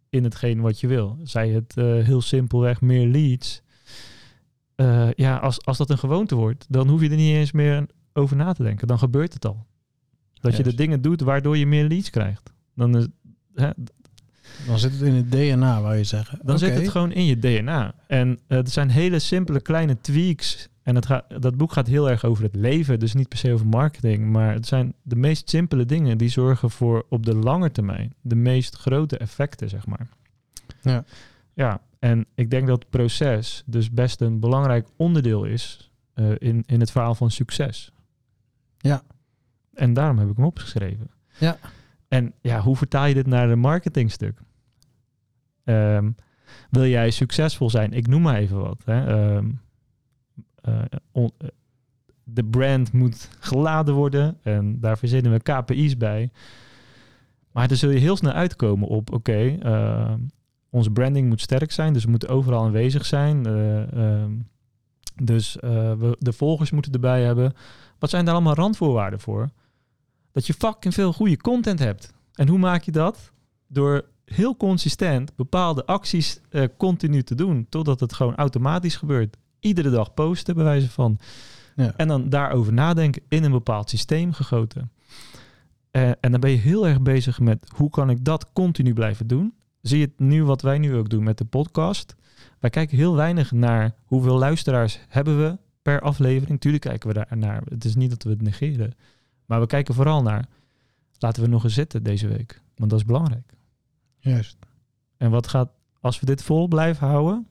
in 0.09 0.23
hetgeen 0.23 0.61
wat 0.61 0.79
je 0.79 0.87
wil. 0.87 1.17
Zij 1.23 1.49
het 1.49 1.77
eh, 1.77 1.85
heel 1.85 2.21
simpelweg 2.21 2.81
meer 2.81 3.07
leads. 3.07 3.61
Eh, 4.75 5.11
ja, 5.11 5.37
als, 5.37 5.65
als 5.65 5.77
dat 5.77 5.89
een 5.89 5.97
gewoonte 5.97 6.35
wordt, 6.35 6.65
dan 6.69 6.87
hoef 6.87 7.01
je 7.01 7.09
er 7.09 7.15
niet 7.15 7.35
eens 7.35 7.51
meer 7.51 7.85
over 8.13 8.35
na 8.35 8.53
te 8.53 8.63
denken. 8.63 8.87
Dan 8.87 8.99
gebeurt 8.99 9.33
het 9.33 9.45
al. 9.45 9.65
Dat 10.41 10.57
je 10.57 10.63
de 10.63 10.75
dingen 10.75 11.01
doet 11.01 11.21
waardoor 11.21 11.57
je 11.57 11.67
meer 11.67 11.87
leads 11.87 12.09
krijgt. 12.09 12.53
Dan, 12.75 12.97
is, 12.97 13.07
hè, 13.53 13.69
Dan 14.67 14.79
zit 14.79 14.91
het 14.91 15.01
in 15.01 15.13
het 15.13 15.31
DNA, 15.31 15.81
wou 15.81 15.95
je 15.95 16.03
zeggen. 16.03 16.39
dan 16.43 16.59
zit 16.59 16.75
het 16.75 16.89
gewoon 16.89 17.11
in 17.11 17.25
je 17.25 17.39
DNA. 17.39 17.93
En 18.07 18.39
eh, 18.47 18.57
er 18.57 18.69
zijn 18.69 18.89
hele 18.89 19.19
simpele 19.19 19.59
kleine 19.61 20.01
tweaks. 20.01 20.67
En 20.83 20.95
het 20.95 21.05
gaat, 21.05 21.41
dat 21.41 21.57
boek 21.57 21.71
gaat 21.71 21.87
heel 21.87 22.09
erg 22.09 22.25
over 22.25 22.43
het 22.43 22.55
leven, 22.55 22.99
dus 22.99 23.13
niet 23.13 23.27
per 23.27 23.37
se 23.37 23.53
over 23.53 23.67
marketing. 23.67 24.25
Maar 24.31 24.53
het 24.53 24.67
zijn 24.67 24.93
de 25.01 25.15
meest 25.15 25.49
simpele 25.49 25.85
dingen 25.85 26.17
die 26.17 26.29
zorgen 26.29 26.71
voor 26.71 27.05
op 27.09 27.25
de 27.25 27.35
lange 27.35 27.71
termijn 27.71 28.13
de 28.21 28.35
meest 28.35 28.75
grote 28.75 29.17
effecten, 29.17 29.69
zeg 29.69 29.85
maar. 29.85 30.07
Ja. 30.81 31.03
Ja, 31.53 31.81
en 31.99 32.25
ik 32.35 32.49
denk 32.49 32.67
dat 32.67 32.79
het 32.79 32.89
proces 32.89 33.63
dus 33.65 33.91
best 33.91 34.21
een 34.21 34.39
belangrijk 34.39 34.87
onderdeel 34.95 35.43
is 35.43 35.91
eh, 36.13 36.29
in, 36.37 36.63
in 36.65 36.79
het 36.79 36.91
verhaal 36.91 37.15
van 37.15 37.31
succes. 37.31 37.91
Ja. 38.77 39.01
En 39.77 39.93
daarom 39.93 40.17
heb 40.17 40.29
ik 40.29 40.35
hem 40.35 40.45
opgeschreven. 40.45 41.09
Ja. 41.39 41.57
En 42.07 42.33
ja, 42.41 42.59
hoe 42.61 42.75
vertaal 42.75 43.05
je 43.05 43.13
dit 43.13 43.27
naar 43.27 43.49
een 43.49 43.59
marketingstuk? 43.59 44.39
Ehm, 45.63 46.11
wil 46.69 46.85
jij 46.85 47.09
succesvol 47.11 47.69
zijn? 47.69 47.93
Ik 47.93 48.07
noem 48.07 48.21
maar 48.21 48.35
even 48.35 48.57
wat. 48.57 48.81
Hè. 48.85 49.05
Ehm, 49.35 49.49
eh, 50.61 50.81
on- 51.11 51.31
eh, 51.37 51.47
de 52.23 52.43
brand 52.43 52.91
moet 52.91 53.29
geladen 53.39 53.93
worden 53.93 54.37
en 54.43 54.79
daar 54.79 54.97
verzinnen 54.97 55.31
we 55.31 55.39
KPI's 55.39 55.97
bij. 55.97 56.31
Maar 57.51 57.67
dan 57.67 57.77
zul 57.77 57.89
je 57.89 57.99
heel 57.99 58.17
snel 58.17 58.31
uitkomen 58.31 58.87
op, 58.87 59.13
oké, 59.13 59.57
ehm, 59.59 60.19
onze 60.69 60.91
branding 60.91 61.27
moet 61.29 61.41
sterk 61.41 61.71
zijn, 61.71 61.93
dus 61.93 62.03
we 62.03 62.09
moeten 62.09 62.29
overal 62.29 62.63
aanwezig 62.65 63.05
zijn. 63.05 63.45
Eh, 63.45 64.23
dus 65.23 65.55
we, 65.61 66.15
de 66.19 66.33
volgers 66.33 66.71
moeten 66.71 66.91
erbij 66.91 67.23
hebben. 67.23 67.53
Wat 67.99 68.09
zijn 68.09 68.25
daar 68.25 68.33
allemaal 68.33 68.53
randvoorwaarden 68.53 69.19
voor? 69.19 69.49
Dat 70.37 70.47
je 70.47 70.53
fucking 70.53 70.93
veel 70.93 71.13
goede 71.13 71.37
content 71.37 71.79
hebt. 71.79 72.13
En 72.33 72.47
hoe 72.47 72.57
maak 72.57 72.83
je 72.83 72.91
dat? 72.91 73.31
Door 73.67 74.05
heel 74.25 74.57
consistent 74.57 75.35
bepaalde 75.35 75.85
acties 75.85 76.39
eh, 76.49 76.63
continu 76.77 77.23
te 77.23 77.35
doen, 77.35 77.65
totdat 77.69 77.99
het 77.99 78.13
gewoon 78.13 78.35
automatisch 78.35 78.95
gebeurt. 78.95 79.37
Iedere 79.59 79.89
dag 79.89 80.13
posten, 80.13 80.55
bij 80.55 80.63
wijze 80.63 80.89
van. 80.89 81.19
Ja. 81.75 81.93
En 81.95 82.07
dan 82.07 82.29
daarover 82.29 82.73
nadenken 82.73 83.21
in 83.27 83.43
een 83.43 83.51
bepaald 83.51 83.89
systeem 83.89 84.33
gegoten. 84.33 84.91
Eh, 85.91 86.09
en 86.09 86.31
dan 86.31 86.39
ben 86.39 86.51
je 86.51 86.57
heel 86.57 86.87
erg 86.87 87.01
bezig 87.01 87.39
met 87.39 87.71
hoe 87.75 87.89
kan 87.89 88.09
ik 88.09 88.25
dat 88.25 88.53
continu 88.53 88.93
blijven 88.93 89.27
doen. 89.27 89.53
Zie 89.81 89.99
je 89.99 90.05
het 90.05 90.19
nu 90.19 90.43
wat 90.43 90.61
wij 90.61 90.77
nu 90.77 90.95
ook 90.95 91.09
doen 91.09 91.23
met 91.23 91.37
de 91.37 91.45
podcast. 91.45 92.15
Wij 92.59 92.69
kijken 92.69 92.97
heel 92.97 93.15
weinig 93.15 93.51
naar 93.51 93.95
hoeveel 94.05 94.37
luisteraars 94.37 94.99
hebben 95.07 95.37
we 95.37 95.57
per 95.81 96.01
aflevering. 96.01 96.59
Tuurlijk 96.59 96.83
kijken 96.83 97.07
we 97.07 97.13
daar 97.13 97.37
naar. 97.37 97.61
Het 97.69 97.85
is 97.85 97.95
niet 97.95 98.09
dat 98.09 98.23
we 98.23 98.29
het 98.29 98.41
negeren. 98.41 98.93
Maar 99.47 99.59
we 99.59 99.67
kijken 99.67 99.93
vooral 99.93 100.21
naar, 100.21 100.45
laten 101.19 101.43
we 101.43 101.49
nog 101.49 101.63
eens 101.63 101.73
zitten 101.73 102.03
deze 102.03 102.27
week. 102.27 102.61
Want 102.75 102.89
dat 102.89 102.99
is 102.99 103.05
belangrijk. 103.05 103.53
Juist. 104.19 104.57
En 105.17 105.29
wat 105.31 105.47
gaat, 105.47 105.69
als 106.01 106.19
we 106.19 106.25
dit 106.25 106.43
vol 106.43 106.67
blijven 106.67 107.07
houden, 107.07 107.47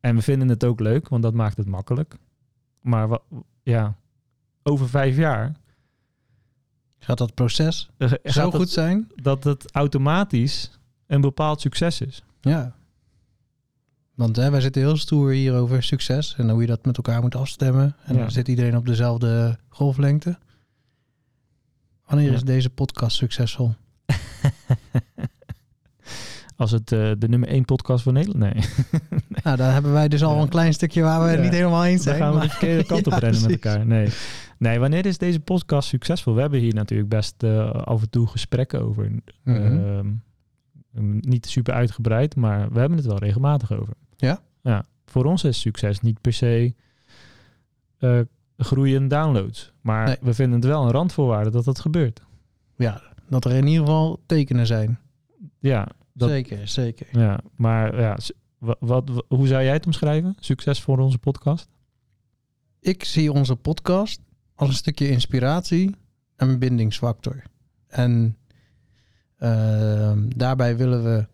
en 0.00 0.14
we 0.14 0.22
vinden 0.22 0.48
het 0.48 0.64
ook 0.64 0.80
leuk, 0.80 1.08
want 1.08 1.22
dat 1.22 1.34
maakt 1.34 1.56
het 1.56 1.66
makkelijk. 1.66 2.16
Maar 2.80 3.08
wat, 3.08 3.22
ja, 3.62 3.96
over 4.62 4.88
vijf 4.88 5.16
jaar 5.16 5.52
Gaat 6.98 7.18
dat 7.18 7.34
proces 7.34 7.90
zo 8.24 8.50
goed 8.50 8.60
het, 8.60 8.70
zijn? 8.70 9.08
dat 9.14 9.44
het 9.44 9.72
automatisch 9.72 10.78
een 11.06 11.20
bepaald 11.20 11.60
succes 11.60 12.00
is. 12.00 12.22
Ja. 12.40 12.76
Want 14.14 14.36
hè, 14.36 14.50
wij 14.50 14.60
zitten 14.60 14.82
heel 14.82 14.96
stoer 14.96 15.30
hier 15.30 15.54
over 15.54 15.82
succes 15.82 16.34
en 16.36 16.50
hoe 16.50 16.60
je 16.60 16.66
dat 16.66 16.84
met 16.84 16.96
elkaar 16.96 17.20
moet 17.20 17.34
afstemmen. 17.34 17.96
En 18.04 18.14
Ja. 18.14 18.20
dan 18.20 18.30
zit 18.30 18.48
iedereen 18.48 18.76
op 18.76 18.86
dezelfde 18.86 19.58
golflengte. 19.68 20.38
Wanneer 22.08 22.28
Ja. 22.28 22.34
is 22.34 22.42
deze 22.42 22.70
podcast 22.70 23.16
succesvol? 23.16 23.74
Als 26.56 26.70
het 26.70 26.92
eh, 26.92 27.10
de 27.18 27.28
nummer 27.28 27.48
één 27.48 27.64
podcast 27.64 28.02
van 28.02 28.12
Nederland... 28.12 28.40
Nee, 28.54 28.64
Nou, 29.42 29.56
daar 29.56 29.72
hebben 29.72 29.92
wij 29.92 30.08
dus 30.08 30.22
al 30.24 30.34
Ja. 30.36 30.42
een 30.42 30.48
klein 30.48 30.72
stukje 30.72 31.02
waar 31.02 31.20
we 31.22 31.26
het 31.28 31.36
Ja. 31.38 31.42
niet 31.44 31.52
helemaal 31.52 31.84
eens 31.84 32.04
dan 32.04 32.14
zijn. 32.14 32.26
gaan 32.26 32.34
we 32.34 32.40
de 32.46 32.50
verkeerde 32.50 32.84
kant 32.94 33.06
op 33.06 33.12
rennen 33.12 33.42
met 33.42 33.50
elkaar. 33.50 33.86
Nee. 33.86 34.08
nee, 34.58 34.78
wanneer 34.78 35.06
is 35.06 35.18
deze 35.18 35.40
podcast 35.40 35.88
succesvol? 35.88 36.34
We 36.34 36.40
hebben 36.40 36.60
hier 36.60 36.74
natuurlijk 36.74 37.08
best 37.08 37.42
eh, 37.42 37.70
af 37.70 38.02
en 38.02 38.10
toe 38.10 38.26
gesprekken 38.26 38.82
over. 38.82 39.10
Ehm, 39.44 40.12
niet 41.20 41.46
super 41.46 41.74
uitgebreid, 41.74 42.36
maar 42.36 42.72
we 42.72 42.78
hebben 42.78 42.98
het 42.98 43.06
wel 43.06 43.18
regelmatig 43.18 43.72
over. 43.72 43.94
Ja? 44.16 44.40
Ja. 44.62 44.84
Voor 45.06 45.24
ons 45.24 45.44
is 45.44 45.60
succes 45.60 46.00
niet 46.00 46.20
per 46.20 46.32
se 46.32 46.74
groeien 48.58 49.08
downloads. 49.08 49.72
Maar 49.80 50.06
Nee. 50.06 50.16
we 50.20 50.34
vinden 50.34 50.58
het 50.60 50.68
wel 50.68 50.84
een 50.84 50.90
randvoorwaarde 50.90 51.50
dat 51.50 51.64
dat 51.64 51.78
gebeurt. 51.80 52.20
ja, 52.76 53.02
dat 53.28 53.44
er 53.44 53.52
in 53.52 53.66
ieder 53.66 53.84
geval 53.86 54.20
tekenen 54.26 54.66
zijn. 54.66 54.98
Ja, 55.58 55.88
dat, 56.12 56.28
Zeker, 56.28 56.68
zeker. 56.68 57.06
ja 57.12 57.40
maar 57.56 58.00
ja, 58.00 58.18
wat, 58.58 59.08
wa- 59.08 59.22
hoe 59.28 59.46
zou 59.46 59.62
jij 59.62 59.72
het 59.72 59.86
omschrijven? 59.86 60.36
Succes 60.40 60.80
voor 60.82 60.98
onze 60.98 61.18
podcast? 61.18 61.68
Ik 62.80 63.04
zie 63.04 63.32
onze 63.32 63.56
podcast 63.56 64.20
als 64.54 64.68
een 64.68 64.74
stukje 64.74 65.08
inspiratie 65.10 65.94
en 66.36 66.58
bindingsfactor. 66.58 67.42
En 67.86 68.36
ehm, 69.36 70.28
daarbij 70.36 70.76
willen 70.76 71.02
we 71.04 71.26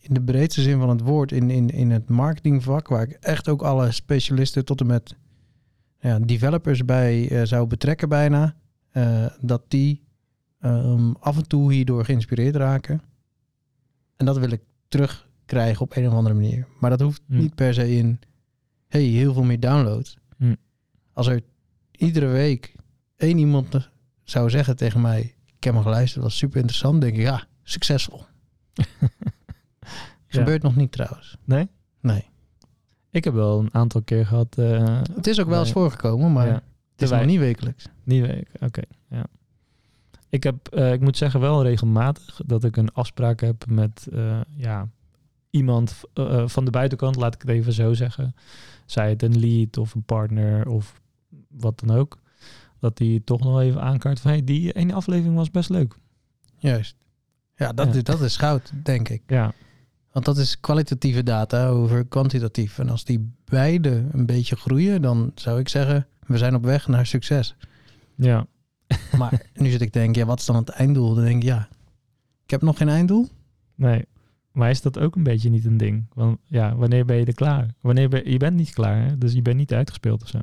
in 0.00 0.14
de 0.14 0.22
breedste 0.22 0.62
zin 0.62 0.78
van 0.78 0.88
het 0.88 1.00
woord, 1.00 1.32
in, 1.32 1.50
in, 1.50 1.68
in 1.70 1.90
het 1.90 2.08
marketingvak, 2.08 2.88
waar 2.88 3.02
ik 3.02 3.10
echt 3.20 3.48
ook 3.48 3.62
alle 3.62 3.90
specialisten 3.92 4.64
tot 4.64 4.80
en 4.80 4.86
met 4.86 5.14
ja, 6.04 6.18
developers 6.18 6.84
bij 6.84 7.28
eh, 7.28 7.42
zou 7.42 7.66
betrekken 7.66 8.08
bijna, 8.08 8.54
eh, 8.90 9.26
dat 9.40 9.62
die 9.68 10.02
ehm, 10.60 11.12
af 11.12 11.36
en 11.36 11.48
toe 11.48 11.72
hierdoor 11.72 12.04
geïnspireerd 12.04 12.56
raken. 12.56 13.02
En 14.16 14.26
dat 14.26 14.38
wil 14.38 14.50
ik 14.50 14.62
terugkrijgen 14.88 15.82
op 15.82 15.96
een 15.96 16.06
of 16.06 16.12
andere 16.12 16.34
manier. 16.34 16.66
Maar 16.80 16.90
dat 16.90 17.00
hoeft 17.00 17.22
Hm. 17.26 17.36
niet 17.36 17.54
per 17.54 17.74
se 17.74 17.96
in 17.96 18.20
hey, 18.88 19.02
heel 19.02 19.32
veel 19.32 19.42
meer 19.42 19.60
downloads. 19.60 20.16
Hm. 20.36 20.54
Als 21.12 21.26
er 21.26 21.42
iedere 21.90 22.26
week 22.26 22.74
één 23.16 23.38
iemand 23.38 23.90
zou 24.22 24.50
zeggen 24.50 24.76
tegen 24.76 25.00
mij, 25.00 25.34
ik 25.56 25.64
heb 25.64 25.74
hem 25.74 25.82
geluisterd, 25.82 26.14
dat 26.14 26.24
was 26.30 26.36
super 26.36 26.56
interessant, 26.56 27.00
denk 27.00 27.14
ik, 27.16 27.22
ja, 27.22 27.46
succesvol. 27.62 28.24
Ja. 28.72 28.84
Gebeurt 30.40 30.62
nog 30.62 30.76
niet 30.76 30.92
trouwens. 30.92 31.36
Nee? 31.44 31.68
Nee. 32.00 32.30
Ik 33.14 33.24
heb 33.24 33.34
wel 33.34 33.58
een 33.58 33.74
aantal 33.74 34.02
keer 34.02 34.26
gehad. 34.26 34.58
eh, 34.58 35.00
Het 35.14 35.26
is 35.26 35.40
ook 35.40 35.48
wel 35.48 35.60
eens 35.60 35.72
voorgekomen, 35.72 36.32
maar 36.32 36.46
ja, 36.46 36.62
het 36.92 37.02
is 37.02 37.10
nog 37.10 37.24
niet 37.24 37.38
wekelijks. 37.38 37.86
Niet 38.04 38.26
week, 38.26 38.48
oké. 38.60 38.82
ja. 39.08 39.26
Ik 40.28 40.42
heb, 40.42 40.68
eh, 40.68 40.92
ik 40.92 41.00
moet 41.00 41.16
zeggen, 41.16 41.40
wel 41.40 41.62
regelmatig 41.62 42.40
dat 42.46 42.64
ik 42.64 42.76
een 42.76 42.92
afspraak 42.92 43.40
heb 43.40 43.64
met 43.68 44.06
eh, 44.12 44.40
ja, 44.56 44.88
iemand 45.50 46.00
van 46.44 46.64
de 46.64 46.70
buitenkant, 46.70 47.16
laat 47.16 47.34
ik 47.34 47.40
het 47.40 47.50
even 47.50 47.72
zo 47.72 47.92
zeggen. 47.92 48.34
Zij 48.86 49.08
het 49.08 49.22
een 49.22 49.38
lead 49.38 49.76
of 49.76 49.94
een 49.94 50.02
partner 50.04 50.68
of 50.68 51.00
wat 51.48 51.80
dan 51.80 51.96
ook. 51.96 52.18
Dat 52.80 52.96
die 52.96 53.24
toch 53.24 53.40
nog 53.40 53.60
even 53.60 53.80
aankaart 53.82 54.20
van, 54.20 54.30
hey, 54.30 54.44
die 54.44 54.72
ene 54.72 54.92
aflevering 54.92 55.36
was 55.36 55.50
best 55.50 55.68
leuk. 55.68 55.94
Juist. 56.58 56.96
Ja, 57.56 57.72
dat, 57.72 57.86
Ja. 57.86 57.94
Is, 57.94 58.02
dat 58.02 58.20
is 58.20 58.36
goud, 58.36 58.72
denk 58.82 59.08
ik. 59.08 59.22
Ja, 59.26 59.52
Want 60.14 60.26
dat 60.26 60.38
is 60.38 60.60
kwalitatieve 60.60 61.22
data 61.22 61.68
over 61.68 62.04
kwantitatief. 62.04 62.78
En 62.78 62.88
als 62.88 63.04
die 63.04 63.32
beide 63.44 64.06
een 64.12 64.26
beetje 64.26 64.56
groeien, 64.56 65.02
dan 65.02 65.32
zou 65.34 65.58
ik 65.58 65.68
zeggen, 65.68 66.06
we 66.26 66.38
zijn 66.38 66.54
op 66.54 66.64
weg 66.64 66.88
naar 66.88 67.06
succes. 67.06 67.56
ja. 68.14 68.46
Maar 69.18 69.46
nu 69.54 69.70
zit 69.70 69.80
ik 69.80 69.90
te 69.90 69.98
denken, 69.98 70.20
ja, 70.20 70.26
wat 70.26 70.38
is 70.38 70.44
dan 70.44 70.56
het 70.56 70.68
einddoel? 70.68 71.14
Dan 71.14 71.24
denk 71.24 71.42
ik, 71.42 71.48
ja, 71.48 71.68
ik 72.44 72.50
heb 72.50 72.62
nog 72.62 72.76
geen 72.76 72.88
einddoel. 72.88 73.28
Nee. 73.74 74.04
Maar 74.52 74.70
is 74.70 74.82
dat 74.82 74.98
ook 74.98 75.16
een 75.16 75.22
beetje 75.22 75.50
niet 75.50 75.64
een 75.64 75.76
ding? 75.76 76.06
Want 76.12 76.38
ja, 76.46 76.76
wanneer 76.76 77.04
ben 77.04 77.16
je 77.16 77.24
er 77.24 77.34
klaar? 77.34 77.74
Wanneer 77.80 78.08
ben, 78.08 78.30
je 78.30 78.36
bent 78.36 78.56
niet 78.56 78.72
klaar, 78.72 79.02
hè? 79.02 79.18
dus 79.18 79.32
je 79.32 79.42
bent 79.42 79.56
niet 79.56 79.72
uitgespeeld 79.72 80.22
of 80.22 80.28
zo. 80.28 80.40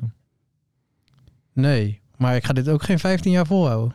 Nee, 1.52 2.00
maar 2.16 2.36
ik 2.36 2.44
ga 2.44 2.52
dit 2.52 2.68
ook 2.68 2.82
geen 2.82 2.98
15 2.98 3.32
jaar 3.32 3.46
volhouden. 3.46 3.94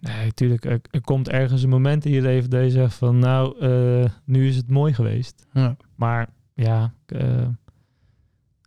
Nee, 0.00 0.32
tuurlijk. 0.32 0.64
Er, 0.64 0.80
er 0.90 1.00
komt 1.00 1.28
ergens 1.28 1.62
een 1.62 1.68
moment 1.68 2.04
in 2.04 2.12
je 2.12 2.22
leven 2.22 2.50
dat 2.50 2.62
je 2.62 2.70
zegt 2.70 2.94
van... 2.94 3.18
nou, 3.18 3.58
eh, 3.60 4.10
nu 4.24 4.48
is 4.48 4.56
het 4.56 4.70
mooi 4.70 4.94
geweest. 4.94 5.46
Ja. 5.52 5.76
Maar 5.94 6.28
ja, 6.54 6.92
eh 7.06 7.46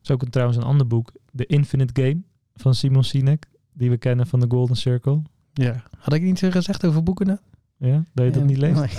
is 0.09 0.15
ook 0.15 0.21
een, 0.21 0.29
trouwens 0.29 0.57
een 0.57 0.63
ander 0.63 0.87
boek. 0.87 1.11
The 1.35 1.45
Infinite 1.45 2.01
Game 2.01 2.21
van 2.55 2.73
Simon 2.73 3.03
Sinek. 3.03 3.45
Die 3.73 3.89
we 3.89 3.97
kennen 3.97 4.27
van 4.27 4.39
de 4.39 4.45
Golden 4.49 4.75
Circle. 4.75 5.21
ja. 5.53 5.83
Had 5.97 6.13
ik 6.13 6.23
iets 6.23 6.41
gezegd 6.41 6.85
over 6.85 7.03
boeken? 7.03 7.27
net? 7.27 7.41
Ja, 7.77 8.05
dat 8.13 8.25
je 8.25 8.31
dat 8.31 8.43
niet 8.43 8.57
leest? 8.57 8.75
Nee. 8.75 8.89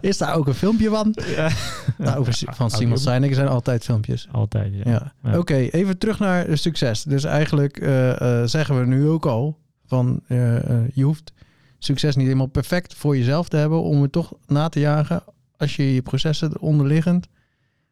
is 0.10 0.18
daar 0.18 0.34
ook 0.34 0.46
een 0.46 0.54
filmpje 0.54 0.88
van? 0.88 1.14
Ja. 1.36 1.50
Nou, 1.98 2.18
over, 2.18 2.42
van 2.54 2.70
Simon. 2.70 2.98
Sinek 2.98 3.34
zijn 3.34 3.48
altijd 3.48 3.84
filmpjes. 3.84 4.28
Altijd, 4.32 4.74
ja. 4.84 5.12
Ja. 5.22 5.38
Oké, 5.38 5.54
even 5.54 5.98
terug 5.98 6.18
naar 6.18 6.58
succes. 6.58 7.02
Dus 7.02 7.24
eigenlijk 7.24 7.76
eh, 7.76 8.42
zeggen 8.44 8.80
we 8.80 8.86
nu 8.86 9.08
ook 9.08 9.26
al 9.26 9.58
van 9.86 10.20
eh, 10.26 10.70
eh, 10.70 10.90
je 10.94 11.02
hoeft 11.02 11.32
succes 11.78 12.16
niet 12.16 12.26
helemaal 12.26 12.46
perfect 12.46 12.94
voor 12.94 13.16
jezelf 13.16 13.48
te 13.48 13.56
hebben 13.56 13.82
om 13.82 14.02
het 14.02 14.12
toch 14.12 14.32
na 14.46 14.68
te 14.68 14.80
jagen 14.80 15.22
als 15.56 15.76
je 15.76 15.94
je 15.94 16.02
processen 16.02 16.60
onderliggend, 16.60 17.28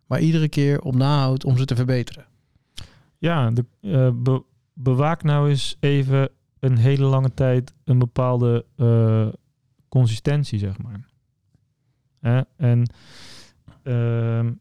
maar 0.06 0.20
iedere 0.20 0.48
keer 0.48 0.80
op 0.80 0.94
nahoudt 0.94 1.44
om 1.44 1.56
ze 1.56 1.64
te 1.64 1.76
verbeteren. 1.76 2.24
Ja, 3.18 3.50
de, 3.50 3.64
eh, 3.80 4.10
be- 4.14 4.42
bewaak 4.72 5.22
nou 5.22 5.48
eens 5.48 5.76
even 5.80 6.28
een 6.60 6.76
hele 6.76 7.04
lange 7.04 7.34
tijd 7.34 7.74
een 7.84 7.98
bepaalde 7.98 8.64
consistentie, 9.88 10.58
zeg 10.58 10.76
maar. 10.78 11.10
En 12.56 12.90
ehm, 13.82 14.52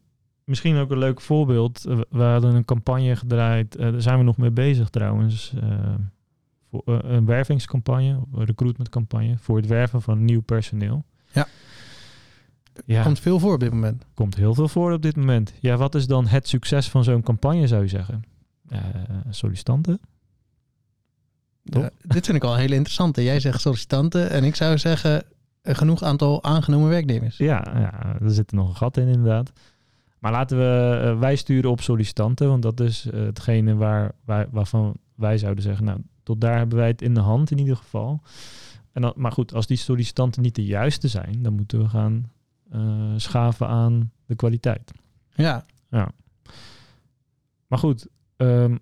misschien 0.44 0.76
ook 0.76 0.90
een 0.90 0.98
leuk 0.98 1.20
voorbeeld. 1.20 1.82
We 2.10 2.22
hadden 2.22 2.54
een 2.54 2.64
campagne 2.64 3.16
gedraaid. 3.16 3.78
daar 3.78 4.02
zijn 4.02 4.18
we 4.18 4.24
nog 4.24 4.36
mee 4.36 4.50
bezig 4.50 4.88
trouwens. 4.88 5.54
Eh, 6.72 6.80
voor, 6.84 7.04
een 7.04 7.26
wervingscampagne, 7.26 8.18
een 8.34 8.44
recruitmentcampagne 8.44 9.38
voor 9.38 9.56
het 9.56 9.66
werven 9.66 10.02
van 10.02 10.24
nieuw 10.24 10.40
personeel. 10.40 11.04
Ja. 11.32 11.46
Ja, 12.84 13.02
Komt 13.02 13.20
veel 13.20 13.38
voor 13.38 13.54
op 13.54 13.60
dit 13.60 13.72
moment. 13.72 14.04
komt 14.14 14.34
heel 14.34 14.54
veel 14.54 14.68
voor 14.68 14.92
op 14.92 15.02
dit 15.02 15.16
moment. 15.16 15.52
Ja, 15.60 15.76
wat 15.76 15.94
is 15.94 16.06
dan 16.06 16.26
het 16.26 16.48
succes 16.48 16.88
van 16.88 17.04
zo'n 17.04 17.22
campagne, 17.22 17.66
zou 17.66 17.82
je 17.82 17.88
zeggen? 17.88 18.24
Eh, 18.68 18.78
sollicitanten? 19.30 20.00
Ja, 21.62 21.90
dit 22.02 22.24
vind 22.24 22.36
ik 22.36 22.44
al 22.44 22.56
heel 22.56 22.72
interessant. 22.72 23.16
Jij 23.16 23.40
zegt 23.40 23.60
sollicitanten 23.60 24.30
en 24.30 24.44
ik 24.44 24.54
zou 24.54 24.78
zeggen 24.78 25.24
een 25.62 25.76
genoeg 25.76 26.02
aantal 26.02 26.44
aangenomen 26.44 26.88
werknemers. 26.88 27.36
Ja, 27.36 27.64
ja, 27.74 28.16
er 28.20 28.30
zit 28.30 28.50
er 28.50 28.56
nog 28.56 28.68
een 28.68 28.76
gat 28.76 28.96
in 28.96 29.08
inderdaad. 29.08 29.52
Maar 30.18 30.32
laten 30.32 30.58
we, 30.58 31.00
eh, 31.04 31.18
wij 31.18 31.36
sturen 31.36 31.70
op 31.70 31.80
sollicitanten, 31.80 32.48
want 32.48 32.62
dat 32.62 32.80
is 32.80 33.08
hetgene 33.14 33.74
waar, 33.74 34.12
wij, 34.24 34.46
waarvan 34.50 34.96
wij 35.14 35.38
zouden 35.38 35.62
zeggen, 35.62 35.84
nou, 35.84 35.98
tot 36.22 36.40
daar 36.40 36.58
hebben 36.58 36.78
wij 36.78 36.88
het 36.88 37.02
in 37.02 37.14
de 37.14 37.20
hand 37.20 37.50
in 37.50 37.58
ieder 37.58 37.76
geval. 37.76 38.22
En 38.92 39.02
dan, 39.02 39.12
maar 39.16 39.32
goed, 39.32 39.54
als 39.54 39.66
die 39.66 39.76
sollicitanten 39.76 40.42
niet 40.42 40.54
de 40.54 40.64
juiste 40.64 41.08
zijn, 41.08 41.42
dan 41.42 41.52
moeten 41.52 41.78
we 41.78 41.88
gaan 41.88 42.30
eh, 42.70 43.12
schaven 43.16 43.68
aan 43.68 44.12
de 44.26 44.34
kwaliteit. 44.34 44.92
Ja, 45.34 45.64
Maar 47.66 47.78
goed, 47.78 48.06
ehm, 48.36 48.76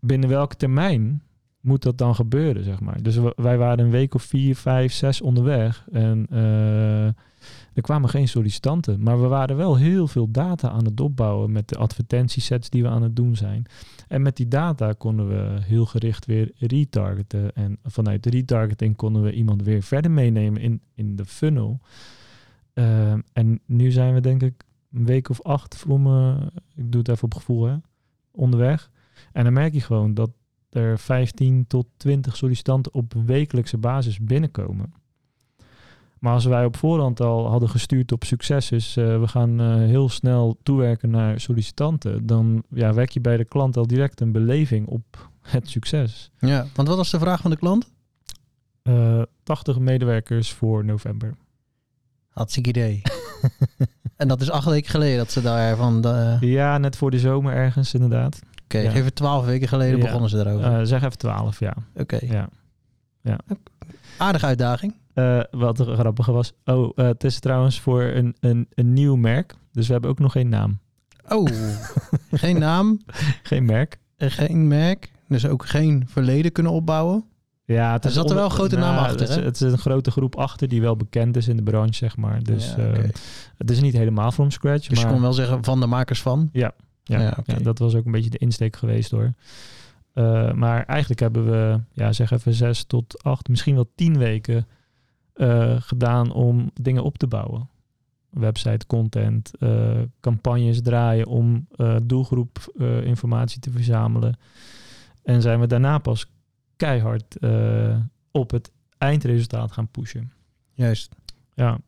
binnen 0.00 0.28
welke 0.28 0.56
termijn 0.56 1.22
moet 1.66 1.82
dat 1.82 1.98
dan 1.98 2.14
gebeuren, 2.14 2.64
zeg 2.64 2.80
maar? 2.80 3.02
Dus 3.02 3.18
wij 3.36 3.58
waren 3.58 3.84
een 3.84 3.90
week 3.90 4.14
of 4.14 4.22
vier, 4.22 4.56
vijf, 4.56 4.92
zes 4.92 5.20
onderweg 5.20 5.86
en 5.92 6.26
eh, 6.30 7.06
er 7.06 7.82
kwamen 7.82 8.08
geen 8.08 8.28
sollicitanten. 8.28 9.02
Maar 9.02 9.20
we 9.20 9.26
waren 9.26 9.56
wel 9.56 9.76
heel 9.76 10.06
veel 10.06 10.30
data 10.30 10.70
aan 10.70 10.84
het 10.84 11.00
opbouwen 11.00 11.52
met 11.52 11.68
de 11.68 11.76
advertentiesets 11.76 12.70
die 12.70 12.82
we 12.82 12.88
aan 12.88 13.02
het 13.02 13.16
doen 13.16 13.36
zijn. 13.36 13.64
En 14.08 14.22
met 14.22 14.36
die 14.36 14.48
data 14.48 14.92
konden 14.92 15.28
we 15.28 15.60
heel 15.60 15.86
gericht 15.86 16.26
weer 16.26 16.52
retargeten. 16.58 17.52
En 17.54 17.78
vanuit 17.84 18.22
de 18.22 18.30
retargeting 18.30 18.96
konden 18.96 19.22
we 19.22 19.32
iemand 19.32 19.62
weer 19.62 19.82
verder 19.82 20.10
meenemen 20.10 20.60
in, 20.60 20.80
in 20.94 21.16
de 21.16 21.24
funnel. 21.24 21.80
Ehm, 22.72 23.20
en 23.32 23.60
nu 23.66 23.90
zijn 23.90 24.14
we 24.14 24.20
denk 24.20 24.42
ik 24.42 24.64
een 24.92 25.06
week 25.06 25.28
of 25.28 25.42
acht 25.42 25.76
voor 25.76 26.00
me, 26.00 26.36
ik 26.74 26.92
doe 26.92 27.00
het 27.00 27.08
even 27.08 27.24
op 27.24 27.34
gevoel 27.34 27.64
hè, 27.64 27.76
onderweg. 28.30 28.90
En 29.32 29.44
dan 29.44 29.52
merk 29.52 29.72
je 29.72 29.80
gewoon 29.80 30.14
dat 30.14 30.30
er 30.70 30.98
15 30.98 31.66
tot 31.66 31.86
20 31.96 32.36
sollicitanten 32.36 32.94
op 32.94 33.12
wekelijkse 33.26 33.78
basis 33.78 34.18
binnenkomen. 34.20 34.92
Maar 36.18 36.32
als 36.32 36.44
wij 36.44 36.64
op 36.64 36.76
voorhand 36.76 37.20
al 37.20 37.48
hadden 37.50 37.68
gestuurd 37.68 38.12
op 38.12 38.24
succes, 38.24 38.96
eh, 38.96 39.20
we 39.20 39.28
gaan 39.28 39.60
eh, 39.60 39.74
heel 39.74 40.08
snel 40.08 40.58
toewerken 40.62 41.10
naar 41.10 41.40
sollicitanten, 41.40 42.26
dan 42.26 42.62
ja, 42.70 42.94
wek 42.94 43.10
je 43.10 43.20
bij 43.20 43.36
de 43.36 43.44
klant 43.44 43.76
al 43.76 43.86
direct 43.86 44.20
een 44.20 44.32
beleving 44.32 44.86
op 44.86 45.30
het 45.42 45.68
succes. 45.68 46.30
ja. 46.38 46.66
Want 46.74 46.88
wat 46.88 46.96
was 46.96 47.10
de 47.10 47.18
vraag 47.18 47.40
van 47.40 47.50
de 47.50 47.56
klant? 47.56 47.90
Eh 48.82 49.22
80 49.42 49.78
medewerkers 49.78 50.52
voor 50.52 50.84
november. 50.84 51.34
Hartstikke 52.28 52.68
idee. 52.68 53.02
en 54.16 54.28
dat 54.28 54.40
is 54.40 54.50
acht 54.50 54.66
weken 54.66 54.90
geleden 54.90 55.18
dat 55.18 55.30
ze 55.30 55.42
daar 55.42 55.76
van... 55.76 56.00
De... 56.00 56.36
Ja, 56.40 56.78
net 56.78 56.96
voor 56.96 57.10
de 57.10 57.18
zomer 57.18 57.54
ergens 57.54 57.94
inderdaad. 57.94 58.38
Oké, 58.66 58.78
Ja. 58.78 58.92
even 58.92 59.14
twaalf 59.14 59.44
weken 59.44 59.68
geleden 59.68 59.98
Ja. 59.98 60.04
begonnen 60.04 60.30
ze 60.30 60.38
erover. 60.38 60.64
Eh, 60.78 60.80
zeg 60.82 61.02
even 61.02 61.18
12, 61.18 61.60
ja. 61.60 61.74
Oké, 61.94 62.18
ja. 62.20 62.48
aardige 64.18 64.46
uitdaging. 64.46 64.94
Eh, 65.14 65.40
wat 65.50 65.78
er 65.78 65.94
grappige 65.94 66.32
was. 66.32 66.52
Oh, 66.64 66.92
eh, 66.94 67.06
het 67.06 67.24
is 67.24 67.40
trouwens 67.40 67.80
voor 67.80 68.02
een, 68.02 68.36
een, 68.40 68.66
een 68.74 68.92
nieuw 68.92 69.16
merk. 69.16 69.54
Dus 69.72 69.86
we 69.86 69.92
hebben 69.92 70.10
ook 70.10 70.18
nog 70.18 70.32
geen 70.32 70.48
naam. 70.48 70.78
Oh, 71.28 71.46
geen 72.32 72.58
naam, 72.58 73.00
Geen 73.42 73.64
merk. 73.64 73.98
en 74.16 74.30
geen 74.30 74.68
merk. 74.68 75.10
Dus 75.28 75.46
ook 75.46 75.66
geen 75.66 76.04
verleden 76.06 76.52
kunnen 76.52 76.72
opbouwen. 76.72 77.24
Ja, 77.64 77.92
het 77.92 78.04
Er 78.04 78.10
zat 78.10 78.28
er 78.30 78.34
wel 78.36 78.44
een 78.44 78.50
grote 78.50 78.76
naam 78.76 78.96
achter, 78.96 79.20
Het 79.26 79.34
hè? 79.36 79.42
het 79.42 79.60
is 79.60 79.72
een 79.72 79.78
grote 79.78 80.10
groep 80.10 80.36
achter 80.36 80.68
die 80.68 80.80
wel 80.80 80.96
bekend 80.96 81.36
is 81.36 81.48
in 81.48 81.56
de 81.56 81.62
branche, 81.62 81.94
zeg 81.94 82.16
maar. 82.16 82.42
Dus 82.42 82.74
Ja, 82.76 82.82
het 83.56 83.70
is 83.70 83.80
niet 83.80 83.92
helemaal 83.94 84.32
from 84.32 84.50
scratch. 84.50 84.86
Dus 84.88 84.98
je 84.98 85.04
maar 85.04 85.12
kon 85.14 85.22
wel 85.22 85.32
zeggen 85.32 85.64
van 85.64 85.80
de 85.80 85.86
makers 85.86 86.22
van. 86.22 86.48
ja, 86.52 86.72
ja, 87.06 87.36
ja, 87.44 87.58
dat 87.58 87.78
was 87.78 87.94
ook 87.94 88.04
een 88.04 88.12
beetje 88.12 88.30
de 88.30 88.38
insteek 88.38 88.76
geweest 88.76 89.10
hoor. 89.10 89.34
Eh, 90.16 90.52
maar 90.52 90.84
eigenlijk 90.84 91.20
hebben 91.20 91.50
we, 91.50 91.80
ja, 91.92 92.12
zeg 92.12 92.30
even 92.30 92.54
zes 92.54 92.84
tot 92.84 93.22
acht, 93.22 93.48
misschien 93.48 93.74
wel 93.74 93.90
tien 93.94 94.18
weken 94.18 94.66
eh, 95.32 95.76
gedaan 95.80 96.32
om 96.32 96.70
dingen 96.74 97.02
op 97.02 97.18
te 97.18 97.26
bouwen. 97.26 97.68
Website, 98.30 98.86
content, 98.86 99.56
eh, 99.58 100.00
campagnes 100.20 100.82
draaien 100.82 101.26
om 101.26 101.68
doelgroep 102.02 102.72
informatie 103.04 103.60
te 103.60 103.70
verzamelen. 103.70 104.38
En 105.22 105.42
zijn 105.42 105.60
we 105.60 105.66
daarna 105.66 105.98
pas 105.98 106.26
keihard 106.76 107.36
op 108.30 108.50
het 108.50 108.72
eindresultaat 108.98 109.72
gaan 109.72 109.88
pushen. 109.88 110.32
Juist. 110.72 111.14
Ja. 111.54 111.78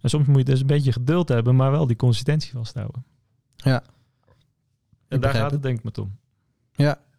En 0.00 0.10
soms 0.10 0.26
moet 0.26 0.38
je 0.38 0.44
dus 0.44 0.60
een 0.60 0.66
beetje 0.66 0.92
geduld 0.92 1.28
hebben, 1.28 1.56
maar 1.56 1.70
wel 1.70 1.86
die 1.86 1.96
consistentie 1.96 2.52
vasthouden. 2.52 3.04
Ja. 3.56 3.82
En 5.12 5.20
daar 5.20 5.30
begrijp 5.30 5.42
gaat 5.42 5.50
het. 5.52 5.62
denk 5.62 5.78
ik 5.78 5.84
met 5.84 5.98
om. 5.98 6.12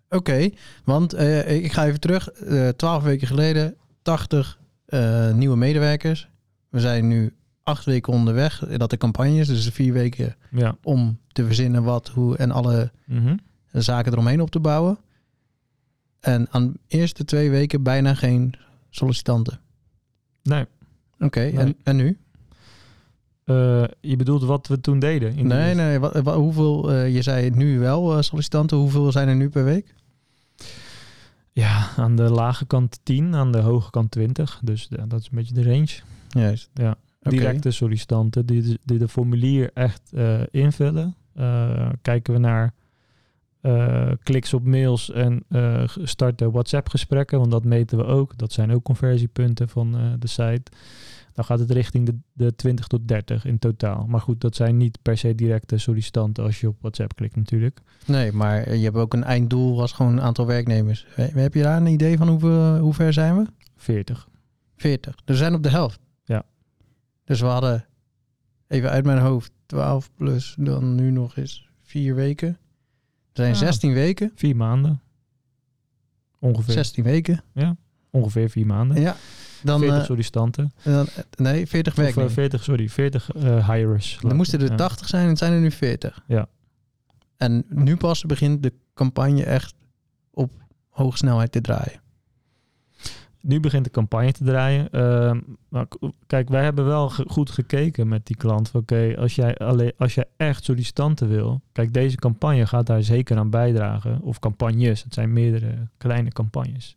Oké, 0.09 0.49
want 0.83 1.13
eh, 1.13 1.63
ik 1.63 1.71
ga 1.71 1.85
even 1.85 1.99
terug. 1.99 2.31
Eh, 2.31 2.67
Twaalf 2.69 3.03
weken 3.03 3.27
geleden, 3.27 3.75
80 4.01 4.59
eh, 4.85 5.33
nieuwe 5.33 5.55
medewerkers. 5.55 6.29
We 6.69 6.79
zijn 6.79 7.07
nu 7.07 7.35
acht 7.63 7.85
weken 7.85 8.13
onderweg. 8.13 8.59
Dat 8.77 8.89
de 8.89 8.97
campagne 8.97 9.39
is, 9.39 9.47
dus 9.47 9.67
vier 9.69 9.93
weken 9.93 10.35
Ja. 10.51 10.75
om 10.83 11.19
te 11.31 11.45
verzinnen 11.45 11.83
wat, 11.83 12.07
hoe 12.07 12.37
en 12.37 12.51
alle 12.51 12.91
Mhm. 13.05 13.37
zaken 13.71 14.11
eromheen 14.11 14.41
op 14.41 14.49
te 14.51 14.59
bouwen. 14.59 14.97
En 16.19 16.47
aan 16.51 16.71
de 16.71 16.79
eerste 16.87 17.25
twee 17.25 17.49
weken 17.49 17.83
bijna 17.83 18.13
geen 18.15 18.53
sollicitanten. 18.89 19.59
Nee. 20.43 20.65
Oké, 21.19 21.39
Nee. 21.39 21.51
en, 21.57 21.75
en 21.83 21.95
nu? 21.95 22.19
Eh, 23.45 23.83
je 24.01 24.15
bedoelt 24.15 24.43
wat 24.43 24.67
we 24.67 24.81
toen 24.81 24.99
deden? 24.99 25.35
in 25.35 25.47
Nee, 25.47 25.73
nee, 25.75 25.99
wat, 25.99 26.21
wat- 26.21 26.35
hoeveel, 26.35 26.91
eh, 26.91 27.13
je 27.15 27.21
zei 27.21 27.49
nu 27.49 27.79
wel 27.79 28.15
eh, 28.15 28.21
sollicitanten, 28.21 28.77
hoeveel 28.77 29.11
zijn 29.11 29.27
er 29.27 29.35
nu 29.35 29.49
per 29.49 29.63
week? 29.63 29.93
Ja, 31.51 31.89
aan 31.97 32.15
de 32.15 32.29
lage 32.29 32.65
kant 32.65 32.99
10, 33.03 33.35
aan 33.35 33.51
de 33.51 33.59
hoge 33.59 33.89
kant 33.91 34.11
20. 34.11 34.59
Dus 34.63 34.87
ja, 34.89 35.05
dat 35.07 35.19
is 35.19 35.25
een 35.31 35.37
beetje 35.37 35.53
de 35.53 35.63
range. 35.63 35.99
Juist. 36.29 36.69
Ja. 36.73 36.95
Directe 37.21 37.71
sollicitanten 37.71 38.45
die, 38.45 38.61
de- 38.61 38.79
die 38.83 38.97
de 38.97 39.07
formulier 39.07 39.71
echt 39.73 40.13
invullen. 40.51 41.15
Kijken 42.01 42.33
we 42.33 42.39
naar 42.39 42.73
kliks 44.23 44.53
op 44.53 44.65
mails 44.65 45.11
en 45.11 45.43
starten 46.03 46.51
WhatsApp 46.51 46.89
gesprekken, 46.89 47.39
want 47.39 47.51
dat 47.51 47.63
meten 47.63 47.97
we 47.97 48.03
ook. 48.05 48.37
Dat 48.37 48.51
zijn 48.51 48.71
ook 48.71 48.83
conversiepunten 48.83 49.69
van 49.69 50.15
de 50.19 50.27
site. 50.27 50.71
Dan 51.33 51.45
gaat 51.45 51.59
het 51.59 51.71
richting 51.71 52.05
de, 52.05 52.17
de 52.33 52.55
20 52.55 52.87
tot 52.87 53.07
30 53.07 53.45
in 53.45 53.59
totaal. 53.59 54.05
Maar 54.07 54.21
goed, 54.21 54.41
dat 54.41 54.55
zijn 54.55 54.77
niet 54.77 54.97
per 55.01 55.17
se 55.17 55.35
directe 55.35 55.77
sollicitanten 55.77 56.43
als 56.43 56.59
je 56.61 56.67
op 56.67 56.77
WhatsApp 56.81 57.15
klikt 57.15 57.35
natuurlijk. 57.35 57.79
Nee, 58.05 58.31
maar 58.31 58.75
je 58.75 58.83
hebt 58.83 58.95
ook 58.95 59.13
een 59.13 59.23
einddoel, 59.23 59.75
was 59.75 59.91
gewoon 59.91 60.11
een 60.11 60.21
aantal 60.21 60.45
werknemers. 60.45 61.05
He- 61.09 61.23
Heb 61.41 61.53
je 61.53 61.61
daar 61.61 61.77
een 61.77 61.87
idee 61.87 62.17
van 62.17 62.27
hoeveel, 62.27 62.77
hoe 62.77 62.93
ver 62.93 63.13
zijn 63.13 63.37
we? 63.37 63.45
40. 63.75 64.27
40. 64.75 65.15
Dus 65.15 65.23
we 65.25 65.35
zijn 65.35 65.53
op 65.53 65.63
de 65.63 65.69
helft. 65.69 65.99
Ja. 66.23 66.43
Dus 67.23 67.39
we 67.39 67.45
hadden, 67.45 67.85
even 68.67 68.89
uit 68.89 69.05
mijn 69.05 69.19
hoofd, 69.19 69.51
12 69.65 70.11
plus 70.15 70.55
dan 70.59 70.95
nu 70.95 71.11
nog 71.11 71.37
eens 71.37 71.69
vier 71.81 72.15
weken. 72.15 72.47
Er 72.47 72.57
zijn 73.33 73.49
Ja. 73.49 73.55
16 73.57 73.93
weken. 73.93 74.31
Vier 74.35 74.55
maanden. 74.55 75.01
Ongeveer. 76.39 76.73
16 76.73 77.03
weken. 77.03 77.43
Ongeveer 78.09 78.49
vier 78.49 78.65
maanden. 78.65 79.01
Ja. 79.01 79.15
Dan, 79.63 79.79
40 79.79 79.99
eh, 79.99 80.05
sollicitanten. 80.05 80.71
dan, 80.83 81.07
nee, 81.37 81.67
40 81.67 81.93
Of 81.93 81.97
eh, 81.99 82.03
werknemers. 82.03 82.33
40, 82.33 82.63
sorry, 82.63 82.89
40 82.89 83.31
eh 83.31 83.69
hirers. 83.69 84.17
Dan 84.21 84.35
moesten 84.35 84.59
er 84.61 84.69
Ja. 84.69 84.75
80 84.75 85.07
zijn 85.07 85.23
en 85.23 85.29
het 85.29 85.37
zijn 85.37 85.53
er 85.53 85.59
nu 85.59 85.71
40. 85.71 86.23
Ja. 86.27 86.47
En 87.37 87.65
nu 87.69 87.95
pas 87.97 88.23
begint 88.23 88.63
de 88.63 88.73
campagne 88.93 89.43
echt 89.43 89.73
op 90.31 90.51
hoge 90.89 91.17
snelheid 91.17 91.51
te 91.51 91.61
draaien. 91.61 92.01
Nu 93.41 93.59
begint 93.59 93.83
de 93.83 93.89
campagne 93.91 94.31
te 94.31 94.43
draaien. 94.43 94.89
Ehm, 94.91 95.39
kijk, 96.27 96.49
wij 96.49 96.63
hebben 96.63 96.85
wel 96.85 97.09
ge- 97.09 97.25
goed 97.27 97.49
gekeken 97.49 98.07
met 98.07 98.25
die 98.25 98.35
klant. 98.35 98.71
Oké, 98.73 99.13
als 99.17 99.35
jij 99.35 99.55
alleen 99.57 99.91
als 99.97 100.13
jij 100.15 100.25
echt 100.37 100.63
sollicitanten 100.63 101.27
wil. 101.29 101.61
Kijk, 101.71 101.93
deze 101.93 102.15
campagne 102.15 102.65
gaat 102.67 102.85
daar 102.85 103.03
zeker 103.03 103.37
aan 103.37 103.49
bijdragen. 103.49 104.21
Of 104.21 104.39
campagnes. 104.39 105.03
Het 105.03 105.13
zijn 105.13 105.33
meerdere 105.33 105.87
kleine 105.97 106.29
campagnes. 106.29 106.95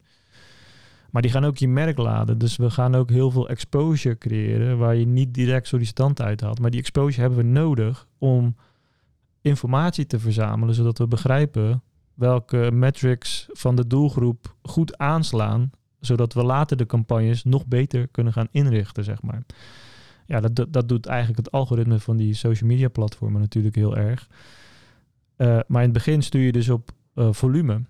Maar 1.10 1.22
die 1.22 1.30
gaan 1.30 1.44
ook 1.44 1.56
je 1.56 1.68
merk 1.68 1.98
laden. 1.98 2.38
Dus 2.38 2.56
we 2.56 2.70
gaan 2.70 2.94
ook 2.94 3.10
heel 3.10 3.30
veel 3.30 3.48
exposure 3.48 4.18
creëren. 4.18 4.78
Waar 4.78 4.94
je 4.96 5.06
niet 5.06 5.34
direct 5.34 5.68
sollicitanten 5.68 6.24
uithaalt. 6.24 6.60
Maar 6.60 6.70
die 6.70 6.80
exposure 6.80 7.20
hebben 7.20 7.38
we 7.38 7.44
nodig 7.44 8.06
om 8.18 8.56
informatie 9.40 10.06
te 10.06 10.18
verzamelen. 10.18 10.74
Zodat 10.74 10.98
we 10.98 11.06
begrijpen 11.06 11.82
welke 12.14 12.70
metrics 12.72 13.46
van 13.52 13.76
de 13.76 13.86
doelgroep 13.86 14.54
goed 14.62 14.98
aanslaan 14.98 15.70
zodat 16.06 16.32
we 16.32 16.42
later 16.42 16.76
de 16.76 16.86
campagnes 16.86 17.44
nog 17.44 17.66
beter 17.66 18.08
kunnen 18.08 18.32
gaan 18.32 18.48
inrichten, 18.50 19.04
zeg 19.04 19.22
maar. 19.22 19.42
Ja, 20.26 20.40
dat, 20.40 20.56
dat, 20.56 20.72
dat 20.72 20.88
doet 20.88 21.06
eigenlijk 21.06 21.38
het 21.38 21.50
algoritme 21.50 22.00
van 22.00 22.16
die 22.16 22.34
social 22.34 22.68
media 22.68 22.88
platformen 22.88 23.40
natuurlijk 23.40 23.74
heel 23.74 23.96
erg. 23.96 24.28
Eh, 25.36 25.58
maar 25.66 25.82
in 25.82 25.88
het 25.88 25.92
begin 25.92 26.22
stuur 26.22 26.42
je 26.42 26.52
dus 26.52 26.68
op 26.68 26.90
eh, 27.14 27.32
volume. 27.32 27.82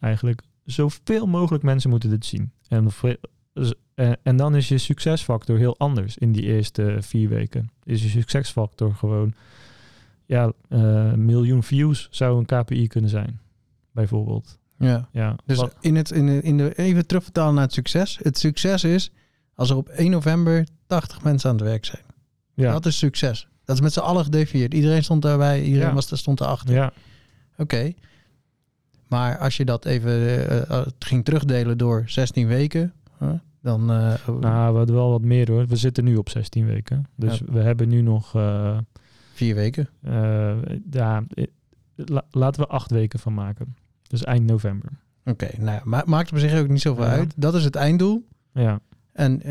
Eigenlijk 0.00 0.42
zoveel 0.66 1.26
mogelijk 1.26 1.64
mensen 1.64 1.90
moeten 1.90 2.10
dit 2.10 2.24
zien. 2.26 2.52
En 2.68 2.90
z- 3.54 3.70
En, 4.22 4.36
dan 4.36 4.54
is 4.56 4.68
je 4.68 4.78
succesfactor 4.78 5.58
heel 5.58 5.78
anders 5.78 6.18
in 6.18 6.32
die 6.32 6.42
eerste 6.42 6.96
vier 7.00 7.28
weken. 7.28 7.70
Is 7.84 8.02
je 8.02 8.08
succesfactor 8.08 8.94
gewoon, 8.94 9.34
ja, 10.26 10.52
eh, 10.68 11.12
miljoen 11.12 11.62
views 11.62 12.08
zou 12.10 12.38
een 12.38 12.46
KPI 12.64 12.86
kunnen 12.86 13.10
zijn, 13.10 13.40
bijvoorbeeld. 13.92 14.58
Ja. 14.78 15.08
Ja, 15.12 15.36
Dus 15.46 15.58
wat- 15.58 15.76
in 15.80 15.96
het, 15.96 16.10
in 16.10 16.26
de, 16.26 16.42
in 16.42 16.56
de, 16.56 16.74
even 16.78 17.06
terugvertalen 17.06 17.54
naar 17.54 17.62
het 17.64 17.72
succes. 17.72 18.18
Het 18.22 18.38
succes 18.38 18.84
is 18.84 19.10
als 19.54 19.70
er 19.70 19.76
op 19.76 19.88
1 19.88 20.10
november 20.10 20.66
80 20.86 21.22
mensen 21.22 21.50
aan 21.50 21.56
het 21.56 21.64
werk 21.64 21.84
zijn. 21.84 22.02
ja, 22.54 22.72
Dat 22.72 22.86
is 22.86 22.98
succes. 22.98 23.48
Dat 23.64 23.76
is 23.76 23.82
met 23.82 23.92
z'n 23.92 24.00
allen 24.00 24.24
gedefinieerd. 24.24 24.74
Iedereen 24.74 25.04
stond 25.04 25.22
daarbij, 25.22 25.62
iedereen 25.62 25.88
Ja. 25.88 25.94
was, 25.94 26.10
er 26.10 26.18
stond 26.18 26.40
erachter. 26.40 26.74
ja, 26.74 26.92
Oké. 27.56 27.92
Maar 29.06 29.38
als 29.38 29.56
je 29.56 29.64
dat 29.64 29.84
even 29.84 30.12
het 30.74 30.94
ging 30.98 31.24
terugdelen 31.24 31.78
door 31.78 32.02
16 32.06 32.46
weken, 32.46 32.92
huh, 33.18 33.30
dan... 33.62 33.80
eh, 33.90 34.14
nou, 34.40 34.72
we 34.72 34.78
hadden 34.78 34.94
wel 34.94 35.10
wat 35.10 35.22
meer 35.22 35.50
hoor. 35.50 35.66
We 35.66 35.76
zitten 35.76 36.04
nu 36.04 36.16
op 36.16 36.28
16 36.28 36.66
weken. 36.66 37.06
Dus 37.16 37.38
Ja. 37.38 37.44
we 37.52 37.58
hebben 37.60 37.88
nu 37.88 38.00
nog, 38.02 38.30
vier 39.34 39.54
weken. 39.54 39.88
ja, 40.90 41.24
la- 41.96 42.24
laten 42.30 42.60
we 42.62 42.68
acht 42.68 42.90
weken 42.90 43.18
van 43.18 43.34
maken. 43.34 43.76
Dus 44.02 44.24
eind 44.24 44.46
november. 44.46 44.90
Oké, 45.24 45.48
nou 45.58 45.70
ja, 45.70 45.80
ma- 45.84 46.02
maakt 46.06 46.32
op 46.32 46.38
zich 46.38 46.58
ook 46.60 46.68
niet 46.68 46.80
zoveel 46.80 47.04
Ja. 47.04 47.10
uit. 47.10 47.32
Dat 47.36 47.54
is 47.54 47.64
het 47.64 47.76
einddoel. 47.76 48.26
Ja, 48.52 48.80
En 49.12 49.42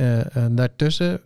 daartussen 0.56 1.22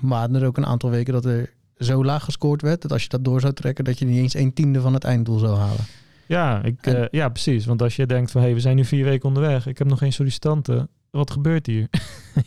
waren 0.00 0.34
er 0.34 0.46
ook 0.46 0.56
een 0.56 0.66
aantal 0.66 0.90
weken 0.90 1.12
dat 1.12 1.24
er 1.24 1.52
zo 1.78 2.04
laag 2.04 2.24
gescoord 2.24 2.62
werd... 2.62 2.82
dat 2.82 2.92
als 2.92 3.02
je 3.02 3.08
dat 3.08 3.24
door 3.24 3.40
zou 3.40 3.52
trekken, 3.52 3.84
dat 3.84 3.98
je 3.98 4.04
niet 4.04 4.16
eens 4.18 4.34
een 4.34 4.52
tiende 4.52 4.80
van 4.80 4.94
het 4.94 5.04
einddoel 5.04 5.38
zou 5.38 5.56
halen. 5.56 5.84
Ja, 6.28 6.62
ik, 6.62 6.86
En- 6.86 6.96
eh, 7.02 7.06
ja 7.10 7.28
precies. 7.28 7.66
Want 7.66 7.82
als 7.82 7.96
je 7.96 8.06
denkt 8.06 8.30
van, 8.30 8.40
hé, 8.40 8.46
hey, 8.46 8.56
we 8.56 8.62
zijn 8.62 8.76
nu 8.76 8.84
vier 8.84 9.04
weken 9.04 9.28
onderweg. 9.28 9.66
Ik 9.66 9.78
heb 9.78 9.86
nog 9.86 9.98
geen 9.98 10.12
sollicitanten. 10.12 10.88
Wat 11.10 11.30
gebeurt 11.30 11.66
hier? 11.66 11.88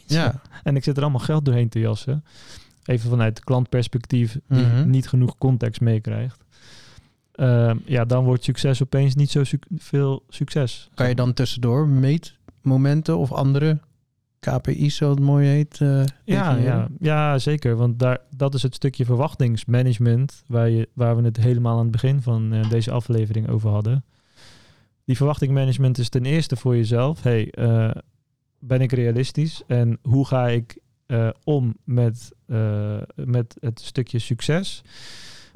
Ja, 0.06 0.42
En 0.64 0.76
ik 0.76 0.84
zit 0.84 0.96
er 0.98 1.02
allemaal 1.04 1.20
geld 1.22 1.46
doorheen 1.46 1.70
te 1.70 1.80
jassen. 1.80 2.24
Even 2.86 3.10
vanuit 3.10 3.36
de 3.36 3.44
klantperspectief 3.44 4.38
die 4.48 4.66
Mhm. 4.66 4.90
niet 4.90 5.08
genoeg 5.08 5.38
context 5.38 5.82
meekrijgt. 5.82 6.44
Ehm, 7.32 7.78
ja, 7.86 8.06
dan 8.06 8.24
wordt 8.24 8.44
succes 8.44 8.84
opeens 8.84 9.16
niet 9.16 9.32
zo 9.32 9.44
suc- 9.44 9.68
veel 9.78 10.24
succes. 10.30 10.90
kan 10.94 11.10
je 11.10 11.16
dan 11.16 11.34
tussendoor 11.34 11.88
meetmomenten 11.88 13.18
of 13.18 13.32
andere 13.32 13.80
KPI's, 14.42 14.96
zoals 14.96 15.16
het 15.16 15.24
mooi 15.24 15.48
heet... 15.48 15.82
eh, 15.82 16.04
Ja, 16.24 16.56
ja, 16.56 16.88
ja, 17.00 17.38
zeker. 17.38 17.76
Want 17.76 18.00
daar, 18.00 18.20
dat 18.36 18.54
is 18.54 18.64
het 18.64 18.76
stukje 18.76 19.06
verwachtingsmanagement 19.06 20.44
waar, 20.48 20.70
je, 20.70 20.90
waar 20.94 21.16
we 21.16 21.24
het 21.24 21.38
helemaal 21.38 21.74
aan 21.78 21.82
het 21.84 21.92
begin 21.92 22.22
van 22.22 22.54
eh, 22.54 22.70
deze 22.70 22.92
aflevering 22.92 23.50
over 23.50 23.70
hadden. 23.70 24.06
Die 25.06 25.16
verwachtingsmanagement 25.16 25.98
is 25.98 26.10
ten 26.10 26.26
eerste 26.26 26.56
voor 26.56 26.76
jezelf. 26.76 27.24
Hey, 27.24 27.50
eh, 27.52 27.92
ben 28.60 28.82
ik 28.82 28.92
realistisch? 28.92 29.62
En 29.68 30.00
hoe 30.02 30.28
ga 30.28 30.48
ik 30.48 30.78
om 31.44 31.76
met, 31.84 32.32
met 33.16 33.58
het 33.60 33.82
stukje 33.82 34.20
succes? 34.20 34.82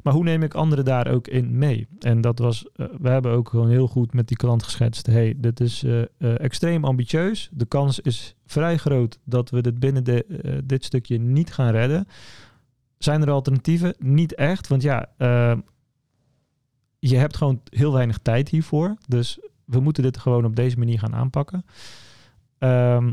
Maar 0.06 0.14
hoe 0.14 0.24
neem 0.24 0.42
ik 0.42 0.54
anderen 0.54 0.84
daar 0.84 1.08
ook 1.08 1.28
in 1.28 1.58
mee? 1.58 1.88
En 1.98 2.20
dat 2.20 2.38
was, 2.38 2.66
eh, 2.72 2.86
we 3.00 3.08
hebben 3.08 3.32
ook 3.32 3.48
gewoon 3.48 3.68
heel 3.68 3.88
goed 3.88 4.12
met 4.12 4.28
die 4.28 4.36
klant 4.36 4.62
geschetst. 4.62 5.06
Hey, 5.06 5.34
dit 5.36 5.60
is 5.60 5.82
eh, 5.82 6.00
eh, 6.00 6.06
extreem 6.18 6.84
ambitieus. 6.84 7.48
De 7.52 7.66
kans 7.66 8.00
is 8.00 8.34
vrij 8.44 8.76
groot 8.76 9.18
dat 9.24 9.50
we 9.50 9.62
dit 9.62 9.78
binnen 9.78 10.04
de, 10.04 10.62
dit 10.64 10.84
stukje 10.84 11.18
niet 11.18 11.52
gaan 11.52 11.70
redden. 11.70 12.06
Zijn 12.98 13.22
er 13.22 13.30
alternatieven? 13.30 13.94
Niet 13.98 14.34
echt, 14.34 14.68
want 14.68 14.82
ja, 14.82 15.08
eh, 15.16 15.56
je 16.98 17.16
hebt 17.16 17.36
gewoon 17.36 17.60
heel 17.64 17.92
weinig 17.92 18.18
tijd 18.18 18.48
hiervoor. 18.48 18.96
Dus 19.08 19.38
we 19.64 19.80
moeten 19.80 20.02
dit 20.02 20.18
gewoon 20.18 20.44
op 20.44 20.56
deze 20.56 20.78
manier 20.78 20.98
gaan 20.98 21.14
aanpakken. 21.14 21.64
Ehm, 22.58 23.12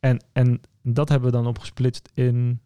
en, 0.00 0.24
en 0.32 0.60
dat 0.82 1.08
hebben 1.08 1.30
we 1.30 1.36
dan 1.36 1.46
opgesplitst 1.46 2.10
in 2.14 2.60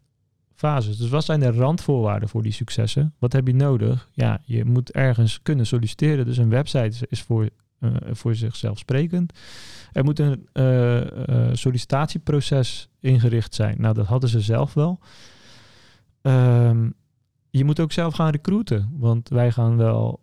fases. 0.55 0.97
Dus 0.97 1.09
wat 1.09 1.25
zijn 1.25 1.39
de 1.39 1.51
randvoorwaarden 1.51 2.29
voor 2.29 2.43
die 2.43 2.51
successen? 2.51 3.13
Wat 3.19 3.33
heb 3.33 3.47
je 3.47 3.55
nodig? 3.55 4.09
Ja, 4.11 4.41
je 4.45 4.65
moet 4.65 4.91
ergens 4.91 5.41
kunnen 5.41 5.65
solliciteren. 5.67 6.25
Dus 6.25 6.37
een 6.37 6.49
website 6.49 7.05
is, 7.09 7.21
voor, 7.21 7.49
eh, 7.79 7.91
voor 8.11 8.35
zichzelf 8.35 8.77
sprekend. 8.77 9.39
Er 9.91 10.03
moet 10.03 10.19
een 10.19 10.47
eh, 10.53 11.47
eh, 11.47 11.53
sollicitatieproces 11.53 12.89
ingericht 12.99 13.55
zijn. 13.55 13.75
Nou, 13.79 13.93
dat 13.93 14.05
hadden 14.05 14.29
ze 14.29 14.41
zelf 14.41 14.73
wel. 14.73 14.99
Ehm, 16.21 16.89
je 17.49 17.65
moet 17.65 17.79
ook 17.79 17.91
zelf 17.91 18.13
gaan 18.13 18.29
recruiten. 18.29 18.89
Want 18.97 19.29
wij 19.29 19.51
gaan 19.51 19.77
wel 19.77 20.19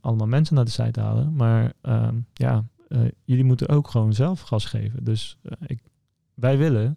allemaal 0.00 0.26
mensen 0.26 0.54
naar 0.54 0.64
de 0.64 0.70
site 0.70 1.00
halen. 1.00 1.34
Maar 1.34 1.72
ehm, 1.80 2.14
ja, 2.32 2.64
jullie 3.24 3.44
moeten 3.44 3.68
ook 3.68 3.88
gewoon 3.88 4.12
zelf 4.12 4.40
gas 4.40 4.64
geven. 4.64 5.04
Dus 5.04 5.38
ik, 5.66 5.80
wij 6.34 6.58
willen 6.58 6.96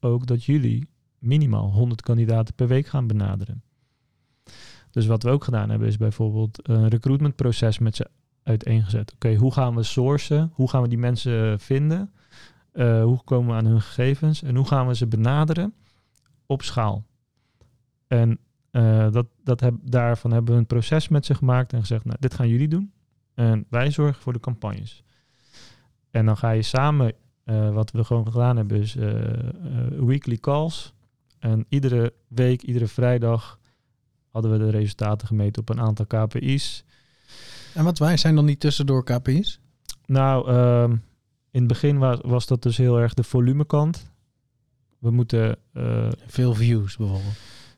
ook 0.00 0.26
dat 0.26 0.44
jullie 0.44 0.89
minimaal 1.20 1.72
100 1.72 2.02
kandidaten 2.02 2.54
per 2.54 2.68
week 2.68 2.86
gaan 2.86 3.06
benaderen. 3.06 3.62
Dus 4.90 5.06
wat 5.06 5.22
we 5.22 5.30
ook 5.30 5.44
gedaan 5.44 5.70
hebben 5.70 5.88
is 5.88 5.96
bijvoorbeeld 5.96 6.68
een 6.68 6.88
recruitmentproces 6.88 7.78
met 7.78 7.96
ze 7.96 8.10
uiteengezet. 8.42 9.12
Oké, 9.14 9.34
hoe 9.34 9.52
gaan 9.52 9.74
we 9.74 9.82
sourcen? 9.82 10.50
Hoe 10.54 10.70
gaan 10.70 10.82
we 10.82 10.88
die 10.88 10.98
mensen 10.98 11.60
vinden? 11.60 12.12
Eh, 12.72 13.02
hoe 13.02 13.24
komen 13.24 13.48
we 13.48 13.54
aan 13.54 13.66
hun 13.66 13.80
gegevens? 13.80 14.42
En 14.42 14.56
hoe 14.56 14.66
gaan 14.66 14.86
we 14.86 14.94
ze 14.94 15.06
benaderen 15.06 15.74
op 16.46 16.62
schaal? 16.62 17.04
En 18.06 18.38
eh, 18.70 19.10
dat, 19.10 19.26
dat 19.42 19.70
daarvan 19.82 20.32
hebben 20.32 20.54
we 20.54 20.60
een 20.60 20.66
proces 20.66 21.08
met 21.08 21.26
ze 21.26 21.34
gemaakt 21.34 21.72
en 21.72 21.80
gezegd, 21.80 22.04
nou, 22.04 22.16
dit 22.20 22.34
gaan 22.34 22.48
jullie 22.48 22.68
doen. 22.68 22.92
En 23.34 23.66
wij 23.68 23.90
zorgen 23.90 24.22
voor 24.22 24.32
de 24.32 24.40
campagnes. 24.40 25.02
En 26.10 26.26
dan 26.26 26.36
ga 26.36 26.50
je 26.50 26.62
samen, 26.62 27.12
eh, 27.44 27.72
wat 27.72 27.90
we 27.90 28.04
gewoon 28.04 28.32
gedaan 28.32 28.56
hebben, 28.56 28.80
is 28.80 28.94
weekly 29.98 30.36
calls. 30.36 30.94
En 31.40 31.66
iedere 31.68 32.12
week, 32.28 32.62
iedere 32.62 32.86
vrijdag 32.86 33.58
hadden 34.30 34.50
we 34.50 34.58
de 34.58 34.70
resultaten 34.70 35.26
gemeten 35.26 35.62
op 35.62 35.68
een 35.68 35.80
aantal 35.80 36.06
KPI's. 36.06 36.84
En 37.74 37.84
wat 37.84 37.98
wij 37.98 38.16
zijn 38.16 38.34
dan 38.34 38.46
die 38.46 38.58
tussendoor 38.58 39.04
KPI's? 39.04 39.60
Nou, 40.06 40.48
ehm, 40.48 40.90
in 41.50 41.58
het 41.58 41.66
begin 41.66 41.98
was, 41.98 42.18
was 42.22 42.46
dat 42.46 42.62
dus 42.62 42.76
heel 42.76 42.98
erg 42.98 43.14
de 43.14 43.22
volumekant. 43.22 44.10
We 44.98 45.10
moeten 45.10 45.56
eh, 45.72 46.08
Veel 46.26 46.54
views 46.54 46.96
bijvoorbeeld. 46.96 47.34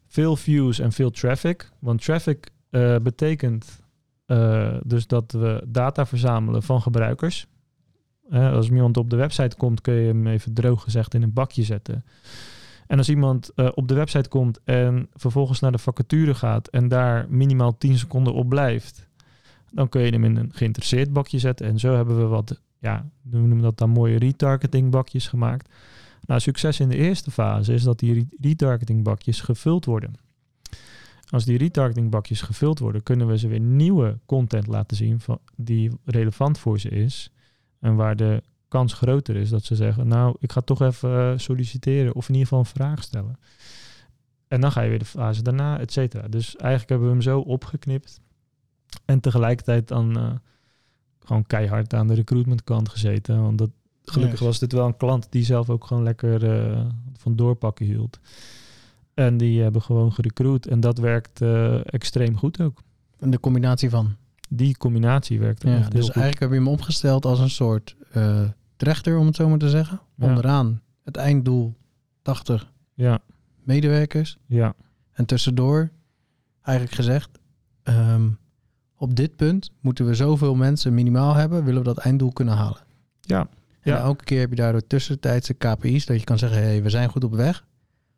veel 0.07 0.37
views 0.37 0.79
en 0.79 0.93
veel 0.93 1.11
traffic. 1.11 1.71
Want 1.79 2.05
traffic 2.05 2.51
eh, 2.71 2.97
betekent 2.97 3.83
eh, 4.27 4.77
dus 4.85 5.07
dat 5.07 5.33
we 5.33 5.65
data 5.69 6.07
verzamelen 6.07 6.63
van 6.63 6.83
gebruikers. 6.83 7.47
Als 8.31 8.69
iemand 8.69 8.97
op 8.97 9.11
de 9.11 9.17
website 9.17 9.57
komt, 9.57 9.81
kun 9.81 9.95
je 9.95 10.07
hem 10.07 10.27
even 10.27 10.55
droog 10.55 10.83
gezegd 10.83 11.15
in 11.15 11.23
een 11.23 11.33
bakje 11.33 11.63
zetten. 11.63 12.05
En 12.87 12.99
als 12.99 13.09
iemand 13.09 13.51
eh, 13.55 13.69
op 13.75 13.89
de 13.89 13.95
website 13.95 14.29
komt 14.29 14.61
en 14.65 15.09
vervolgens 15.15 15.61
naar 15.61 15.73
de 15.73 15.79
vacature 15.79 16.35
gaat 16.35 16.69
en 16.69 16.89
daar 16.89 17.27
minimaal 17.29 17.79
10 17.79 17.99
seconden 17.99 18.35
op 18.35 18.49
blijft, 18.49 19.09
dan 19.71 19.89
kun 19.89 20.03
je 20.03 20.11
hem 20.11 20.25
in 20.25 20.37
een 20.37 20.51
geïnteresseerd 20.53 21.13
bakje 21.13 21.39
zetten. 21.39 21.67
En 21.67 21.79
zo 21.79 21.95
hebben 21.95 22.17
we 22.17 22.27
wat, 22.27 22.61
ja, 22.79 23.11
we 23.23 23.61
dat 23.61 23.79
dan 23.79 23.91
mooie 23.91 24.19
retargeting 24.19 24.91
bakjes 24.91 25.29
gemaakt. 25.29 25.69
Nou, 26.27 26.41
succes 26.41 26.81
in 26.81 26.89
de 26.89 26.97
eerste 26.97 27.31
fase 27.31 27.75
is 27.75 27.83
dat 27.83 27.99
die 27.99 28.15
re- 28.15 28.37
retargeting 28.41 29.03
bakjes 29.03 29.41
gevuld 29.41 29.85
worden. 29.85 30.15
Als 31.29 31.45
die 31.45 31.59
retargeting 31.59 32.11
bakjes 32.11 32.41
gevuld 32.41 32.79
worden, 32.79 33.03
kunnen 33.03 33.27
we 33.27 33.39
ze 33.39 33.49
weer 33.49 33.61
nieuwe 33.61 34.19
content 34.27 34.67
laten 34.67 34.97
zien 34.97 35.21
van, 35.21 35.39
die 35.57 35.91
relevant 36.05 36.59
voor 36.59 36.81
ze 36.81 36.89
is. 36.89 37.33
En 37.81 37.95
waar 37.95 38.17
de 38.17 38.43
kans 38.73 38.93
groter 38.93 39.37
is 39.37 39.51
dat 39.51 39.65
ze 39.65 39.75
zeggen, 39.75 40.09
nou, 40.09 40.37
ik 40.39 40.53
ga 40.53 40.61
toch 40.61 40.83
even 40.83 41.11
eh, 41.11 41.39
solliciteren 41.39 42.15
of 42.15 42.29
in 42.29 42.35
ieder 42.35 42.49
geval 42.49 42.59
een 42.59 42.75
vraag 42.81 43.03
stellen. 43.03 43.39
En 44.49 44.61
dan 44.61 44.73
ga 44.73 44.81
je 44.81 44.89
weer 44.89 44.99
de 44.99 45.05
fase 45.05 45.43
daarna, 45.43 45.79
et 45.79 45.93
cetera. 45.93 46.29
Dus 46.29 46.57
eigenlijk 46.57 46.91
hebben 46.91 47.09
we 47.09 47.15
hem 47.15 47.23
zo 47.23 47.39
opgeknipt. 47.41 48.21
En 49.05 49.21
tegelijkertijd 49.21 49.89
dan 49.89 50.17
eh, 50.17 50.31
gewoon 51.21 51.47
keihard 51.47 51.95
aan 51.95 52.07
de 52.07 52.15
recruitmentkant 52.15 52.89
gezeten. 52.89 53.43
Want 53.43 53.59
dat, 53.59 53.71
gelukkig 54.05 54.41
was 54.41 54.59
dit 54.59 54.73
wel 54.73 54.87
een 54.87 54.97
klant 54.97 55.27
die 55.31 55.45
zelf 55.45 55.71
ook 55.71 55.85
gewoon 55.85 56.03
lekker 56.03 56.51
eh, 56.51 56.87
van 57.17 57.37
doorpakken 57.37 57.87
hield. 57.87 58.21
En 59.15 59.37
die 59.37 59.63
hebben 59.63 59.83
gewoon 59.83 60.13
gerecruit. 60.13 60.67
En 60.67 60.81
dat 60.81 60.99
werkt 60.99 61.43
extreem 61.85 62.37
goed 62.37 62.61
ook. 62.61 62.83
En 63.19 63.31
de 63.31 63.41
combinatie 63.41 63.91
van. 63.91 64.17
Die 64.49 64.77
combinatie 64.77 65.39
werkt 65.39 65.63
Ja, 65.63 65.89
dus 65.89 66.11
eigenlijk 66.11 66.39
heb 66.39 66.51
je 66.51 66.55
hem 66.55 66.69
opgesteld 66.69 67.25
als 67.25 67.39
een 67.39 67.51
soort 67.51 67.97
trechter, 68.85 69.17
om 69.19 69.27
het 69.27 69.37
zo 69.37 69.49
maar 69.49 69.59
te 69.59 69.69
zeggen. 69.71 70.01
Ja. 70.17 70.27
Onderaan 70.27 70.81
het 71.05 71.17
einddoel 71.17 71.75
80 72.23 72.73
Ja, 72.95 73.19
medewerkers. 73.65 74.37
ja, 74.47 74.75
En 75.13 75.25
tussendoor, 75.27 75.91
eigenlijk 76.63 76.97
gezegd, 76.97 77.31
ehm, 77.83 78.29
op 78.97 79.17
dit 79.17 79.37
punt 79.37 79.71
moeten 79.81 80.07
we 80.07 80.15
zoveel 80.15 80.55
mensen 80.55 80.95
minimaal 80.95 81.35
hebben, 81.35 81.65
willen 81.65 81.81
we 81.83 81.87
dat 81.95 81.99
einddoel 81.99 82.33
kunnen 82.33 82.55
halen. 82.55 82.81
ja, 83.21 83.41
En 83.81 83.93
Ja. 83.93 83.99
elke 83.99 84.25
keer 84.25 84.41
heb 84.41 84.51
je 84.51 84.57
daardoor 84.57 84.87
tussentijdse 84.87 85.55
KPI's, 85.55 86.07
dat 86.07 86.19
je 86.19 86.25
kan 86.25 86.39
zeggen, 86.39 86.59
hé, 86.59 86.65
hey, 86.65 86.83
we 86.83 86.91
zijn 86.91 87.09
goed 87.09 87.25
op 87.25 87.35
weg. 87.35 87.67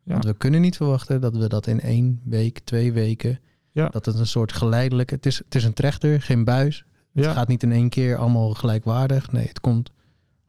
ja. 0.03 0.11
Want 0.11 0.25
we 0.25 0.33
kunnen 0.33 0.61
niet 0.61 0.75
verwachten 0.75 1.21
dat 1.21 1.35
we 1.37 1.47
dat 1.49 1.67
in 1.67 1.79
één 1.79 2.21
week, 2.23 2.59
twee 2.59 2.93
weken, 2.93 3.39
Ja. 3.71 3.89
dat 3.89 4.05
het 4.05 4.19
een 4.19 4.27
soort 4.27 4.51
geleidelijk, 4.53 5.09
het 5.09 5.25
is, 5.25 5.37
het 5.37 5.55
is 5.55 5.63
een 5.63 5.73
trechter, 5.73 6.21
geen 6.21 6.43
buis. 6.43 6.85
ja. 7.11 7.21
Het 7.21 7.31
gaat 7.31 7.47
niet 7.47 7.63
in 7.63 7.71
één 7.71 7.89
keer 7.89 8.17
allemaal 8.17 8.53
gelijkwaardig. 8.53 9.31
Nee, 9.31 9.47
het 9.47 9.59
komt 9.59 9.91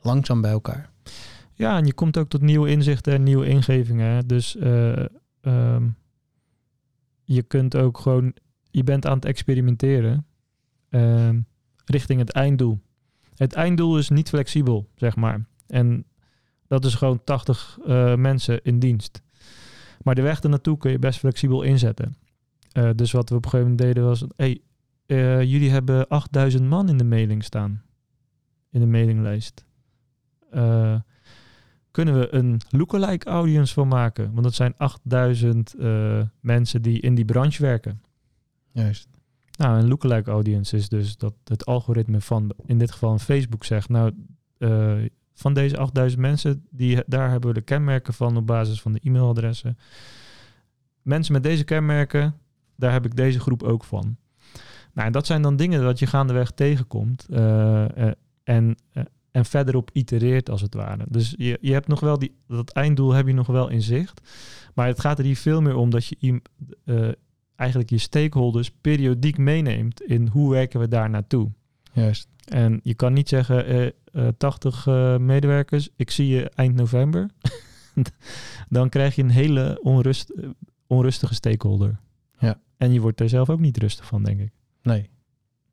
langzaam 0.07 0.41
bij 0.41 0.51
elkaar. 0.51 0.91
Ja, 1.57 1.77
en 1.77 1.87
je 1.87 1.95
komt 1.95 2.19
ook 2.19 2.29
tot 2.29 2.41
nieuwe 2.41 2.71
inzichten 2.71 3.13
en 3.13 3.23
nieuwe 3.23 3.47
ingevingen. 3.47 4.27
Dus 4.27 4.57
eh, 4.57 5.05
ehm, 5.41 5.89
je 7.25 7.43
kunt 7.43 7.77
ook 7.77 7.99
gewoon, 7.99 8.35
je 8.71 8.85
bent 8.85 9.07
aan 9.07 9.15
het 9.15 9.25
experimenteren 9.25 10.27
ehm, 10.89 11.41
richting 11.85 12.21
het 12.21 12.31
einddoel. 12.31 12.81
Het 13.35 13.53
einddoel 13.53 13.99
is 13.99 14.09
niet 14.09 14.29
flexibel, 14.29 14.89
zeg 14.95 15.17
maar. 15.17 15.47
En 15.67 16.05
dat 16.67 16.85
is 16.85 16.95
gewoon 16.95 17.25
80 17.25 17.79
eh, 17.87 18.15
mensen 18.15 18.63
in 18.63 18.79
dienst. 18.79 19.23
Maar 20.03 20.15
de 20.15 20.23
weg 20.23 20.41
ernaartoe 20.41 20.79
kun 20.79 20.91
je 20.91 20.99
best 20.99 21.19
flexibel 21.19 21.63
inzetten. 21.63 22.17
Eh, 22.73 22.91
dus 22.95 23.13
wat 23.13 23.29
we 23.29 23.37
op 23.37 23.45
een 23.45 23.51
gegeven 23.51 23.73
moment 23.73 23.89
deden 23.89 24.05
was... 24.05 24.25
Hey, 24.37 24.61
jullie 25.47 25.71
hebben 25.71 26.09
8000 26.09 26.65
man 26.69 26.89
in 26.89 26.99
de 26.99 27.05
mailing 27.05 27.45
staan. 27.45 27.83
In 28.71 28.81
de 28.81 28.87
mailinglijst. 28.87 29.66
Eh, 30.51 30.95
kunnen 31.91 32.19
we 32.19 32.35
een 32.35 32.61
lookalike 32.69 33.29
audience 33.29 33.75
van 33.75 33.89
maken? 33.89 34.31
Want 34.33 34.43
dat 34.43 34.55
zijn 34.55 34.75
8000 34.77 35.75
eh, 35.75 36.23
mensen 36.41 36.83
die 36.83 37.01
in 37.01 37.15
die 37.15 37.25
branche 37.25 37.63
werken. 37.63 38.03
Juist. 38.71 39.09
Nou, 39.59 39.79
een 39.79 39.89
lookalike 39.89 40.31
audience 40.31 40.77
is 40.77 40.89
dus 40.89 41.17
dat 41.17 41.35
het 41.45 41.67
algoritme 41.67 42.21
van, 42.21 42.55
in 42.67 42.79
dit 42.79 42.93
geval 42.93 43.13
een 43.13 43.19
Facebook 43.19 43.65
zegt... 43.65 43.89
Nou, 43.89 44.13
eh, 44.59 44.95
van 45.35 45.55
deze 45.55 45.77
8000 45.77 46.21
mensen, 46.21 46.67
die, 46.71 47.03
daar 47.07 47.31
hebben 47.31 47.49
we 47.49 47.55
de 47.55 47.65
kenmerken 47.65 48.15
van 48.15 48.37
op 48.37 48.47
basis 48.47 48.81
van 48.81 48.93
de 48.93 49.01
e-mailadressen. 49.03 49.79
Mensen 51.03 51.33
met 51.33 51.43
deze 51.43 51.65
kenmerken, 51.65 52.35
daar 52.77 52.93
heb 52.93 53.05
ik 53.05 53.17
deze 53.17 53.41
groep 53.41 53.63
ook 53.63 53.85
van. 53.85 54.17
Nou, 54.93 55.07
en 55.07 55.13
dat 55.13 55.27
zijn 55.27 55.43
dan 55.43 55.57
dingen 55.57 55.83
dat 55.83 55.99
je 55.99 56.07
gaandeweg 56.07 56.51
tegenkomt 56.51 57.27
en, 58.45 58.77
en 59.37 59.45
verderop 59.45 59.91
itereert 59.93 60.51
als 60.51 60.61
het 60.61 60.75
ware. 60.75 61.05
Dus 61.09 61.35
je, 61.37 61.59
je 61.61 61.73
hebt 61.73 61.89
nog 61.89 62.01
wel 62.01 62.19
die, 62.19 62.37
dat 62.49 62.71
einddoel 62.71 63.13
heb 63.13 63.27
je 63.27 63.33
nog 63.33 63.47
wel 63.47 63.69
in 63.69 63.83
zicht. 63.83 64.21
Maar 64.75 64.87
het 64.87 65.01
gaat 65.01 65.19
er 65.19 65.25
hier 65.25 65.37
veel 65.37 65.63
meer 65.63 65.77
om 65.77 65.91
dat 65.91 66.07
je 66.07 66.41
eh, 66.85 67.09
eigenlijk 67.57 67.91
je 67.91 67.99
stakeholders 67.99 68.71
periodiek 68.81 69.39
meeneemt 69.39 70.03
in 70.03 70.27
hoe 70.27 70.51
werken 70.51 70.81
we 70.81 70.89
daar 70.89 71.11
naartoe. 71.11 71.51
Juist. 71.93 72.29
En 72.45 72.81
je 72.83 72.95
kan 72.95 73.13
niet 73.13 73.29
zeggen, 73.29 73.67
eh, 73.67 73.87
eh, 74.13 74.29
80 74.37 74.87
eh, 74.87 75.17
medewerkers, 75.17 75.89
ik 75.97 76.11
zie 76.11 76.29
je 76.29 76.51
eind 76.51 76.75
november. 76.75 77.31
Dan 78.69 78.89
krijg 78.89 79.15
je 79.15 79.23
een 79.23 79.31
hele 79.31 79.79
onrust, 79.83 80.33
onrustige 80.87 81.35
stakeholder. 81.35 82.01
Ja. 82.39 82.61
En 82.77 82.93
je 82.93 83.01
wordt 83.01 83.21
er 83.21 83.29
zelf 83.29 83.51
ook 83.51 83.61
niet 83.61 83.77
rustig 83.79 84.07
van, 84.07 84.23
denk 84.23 84.41
ik. 84.41 84.53
Nee. 84.83 85.11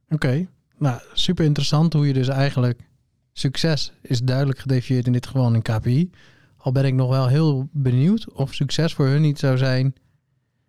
Oké. 0.10 0.47
Nou, 0.78 1.02
super 1.13 1.45
interessant 1.45 1.93
hoe 1.93 2.08
je 2.08 2.13
dus 2.13 2.28
eigenlijk... 2.28 2.91
Succes 3.34 3.91
is 4.02 4.22
duidelijk 4.22 4.60
gedefinieerd 4.60 5.06
in 5.06 5.12
dit 5.13 5.26
geval 5.28 5.54
in 5.54 5.62
KPI. 5.62 6.10
Al 6.58 6.72
ben 6.72 6.86
ik 6.86 6.93
nog 6.93 7.10
wel 7.10 7.28
heel 7.28 7.67
benieuwd 7.72 8.32
of 8.32 8.54
succes 8.54 8.93
voor 8.93 9.08
hun 9.08 9.22
niet 9.22 9.39
zou 9.39 9.58
zijn... 9.58 9.93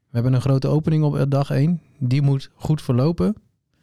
We 0.09 0.20
hebben 0.20 0.38
een 0.38 0.44
grote 0.46 0.68
opening 0.68 1.05
op 1.05 1.16
eh, 1.16 1.22
dag 1.29 1.50
1. 1.50 1.81
Die 1.98 2.22
moet 2.22 2.50
goed 2.55 2.83
verlopen. 2.83 3.35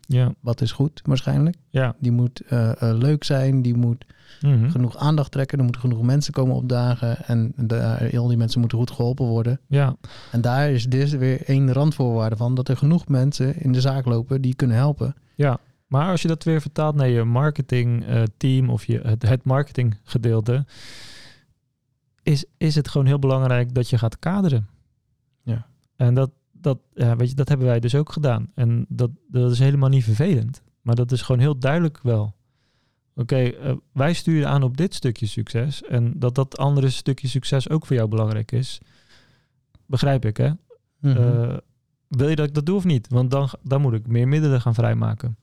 Ja, 0.08 0.34
Wat 0.40 0.62
is 0.62 0.72
goed 0.72 1.02
waarschijnlijk. 1.04 1.56
ja. 1.70 1.96
Die 2.00 2.12
moet 2.12 2.42
eh, 2.48 2.70
eh, 2.82 2.98
leuk 2.98 3.24
zijn. 3.24 3.62
Die 3.62 3.76
moet 3.76 4.06
Mhm. 4.42 4.70
genoeg 4.70 4.98
aandacht 4.98 5.32
trekken. 5.32 5.58
Er 5.58 5.64
moeten 5.64 5.82
genoeg 5.82 6.02
mensen 6.02 6.34
komen 6.34 6.56
opdagen. 6.56 7.26
En 7.26 7.54
daar, 7.56 8.18
al 8.18 8.28
die 8.28 8.38
mensen 8.38 8.60
moeten 8.60 8.78
goed 8.78 8.92
geholpen 8.92 9.26
worden. 9.26 9.60
ja. 9.68 9.96
En 10.32 10.42
daar 10.42 10.72
is 10.72 10.86
dit 10.86 11.10
weer 11.18 11.44
één 11.46 11.74
randvoorwaarde 11.74 12.36
van. 12.36 12.56
Dat 12.56 12.68
er 12.68 12.78
genoeg 12.78 13.08
mensen 13.08 13.60
in 13.62 13.72
de 13.72 13.82
zaak 13.82 14.06
lopen 14.06 14.42
die 14.42 14.56
kunnen 14.56 14.78
helpen. 14.78 15.16
ja. 15.36 15.60
Maar 15.92 16.10
als 16.10 16.22
je 16.22 16.28
dat 16.28 16.44
weer 16.44 16.62
vertaalt 16.62 16.96
naar 16.96 17.08
je 17.08 17.24
marketingteam 17.24 18.70
of 18.70 18.86
je, 18.86 19.00
het, 19.00 19.22
het 19.22 19.44
marketinggedeelte, 19.44 20.66
is, 22.24 22.46
is 22.58 22.76
het 22.76 22.88
gewoon 22.88 23.08
heel 23.08 23.20
belangrijk 23.20 23.74
dat 23.74 23.90
je 23.90 23.98
gaat 23.98 24.20
kaderen. 24.20 24.68
Ja. 25.44 25.68
En 25.96 26.14
dat, 26.14 26.32
dat, 26.52 26.80
ja, 26.94 27.16
weet 27.16 27.30
je, 27.30 27.36
dat 27.36 27.48
hebben 27.48 27.68
wij 27.68 27.80
dus 27.80 27.96
ook 27.96 28.12
gedaan. 28.12 28.52
En 28.56 28.86
dat, 28.90 29.12
dat 29.28 29.52
is 29.52 29.60
helemaal 29.60 29.90
niet 29.90 30.04
vervelend. 30.04 30.62
Maar 30.82 30.96
dat 30.96 31.12
is 31.12 31.22
gewoon 31.22 31.42
heel 31.42 31.58
duidelijk 31.58 32.00
wel. 32.04 32.36
Oké, 33.16 33.38
eh, 33.38 33.74
wij 33.94 34.14
sturen 34.14 34.50
aan 34.50 34.64
op 34.64 34.78
dit 34.78 34.94
stukje 34.94 35.26
succes. 35.26 35.84
En 35.84 36.14
dat 36.16 36.36
dat 36.36 36.58
andere 36.58 36.90
stukje 36.90 37.28
succes 37.28 37.70
ook 37.70 37.86
voor 37.86 37.96
jou 37.96 38.08
belangrijk 38.08 38.52
is. 38.52 38.80
Begrijp 39.86 40.26
ik, 40.26 40.38
hè? 40.38 40.52
Mhm. 41.00 41.18
Eh, 41.18 41.58
wil 42.08 42.30
je 42.30 42.36
dat 42.36 42.48
ik 42.48 42.54
dat 42.54 42.66
doe 42.66 42.76
of 42.76 42.84
niet? 42.84 43.08
Want 43.10 43.32
dan, 43.32 43.50
dan 43.64 43.82
moet 43.82 43.94
ik 43.94 44.08
meer 44.08 44.28
middelen 44.28 44.62
gaan 44.62 44.74
vrijmaken. 44.74 45.36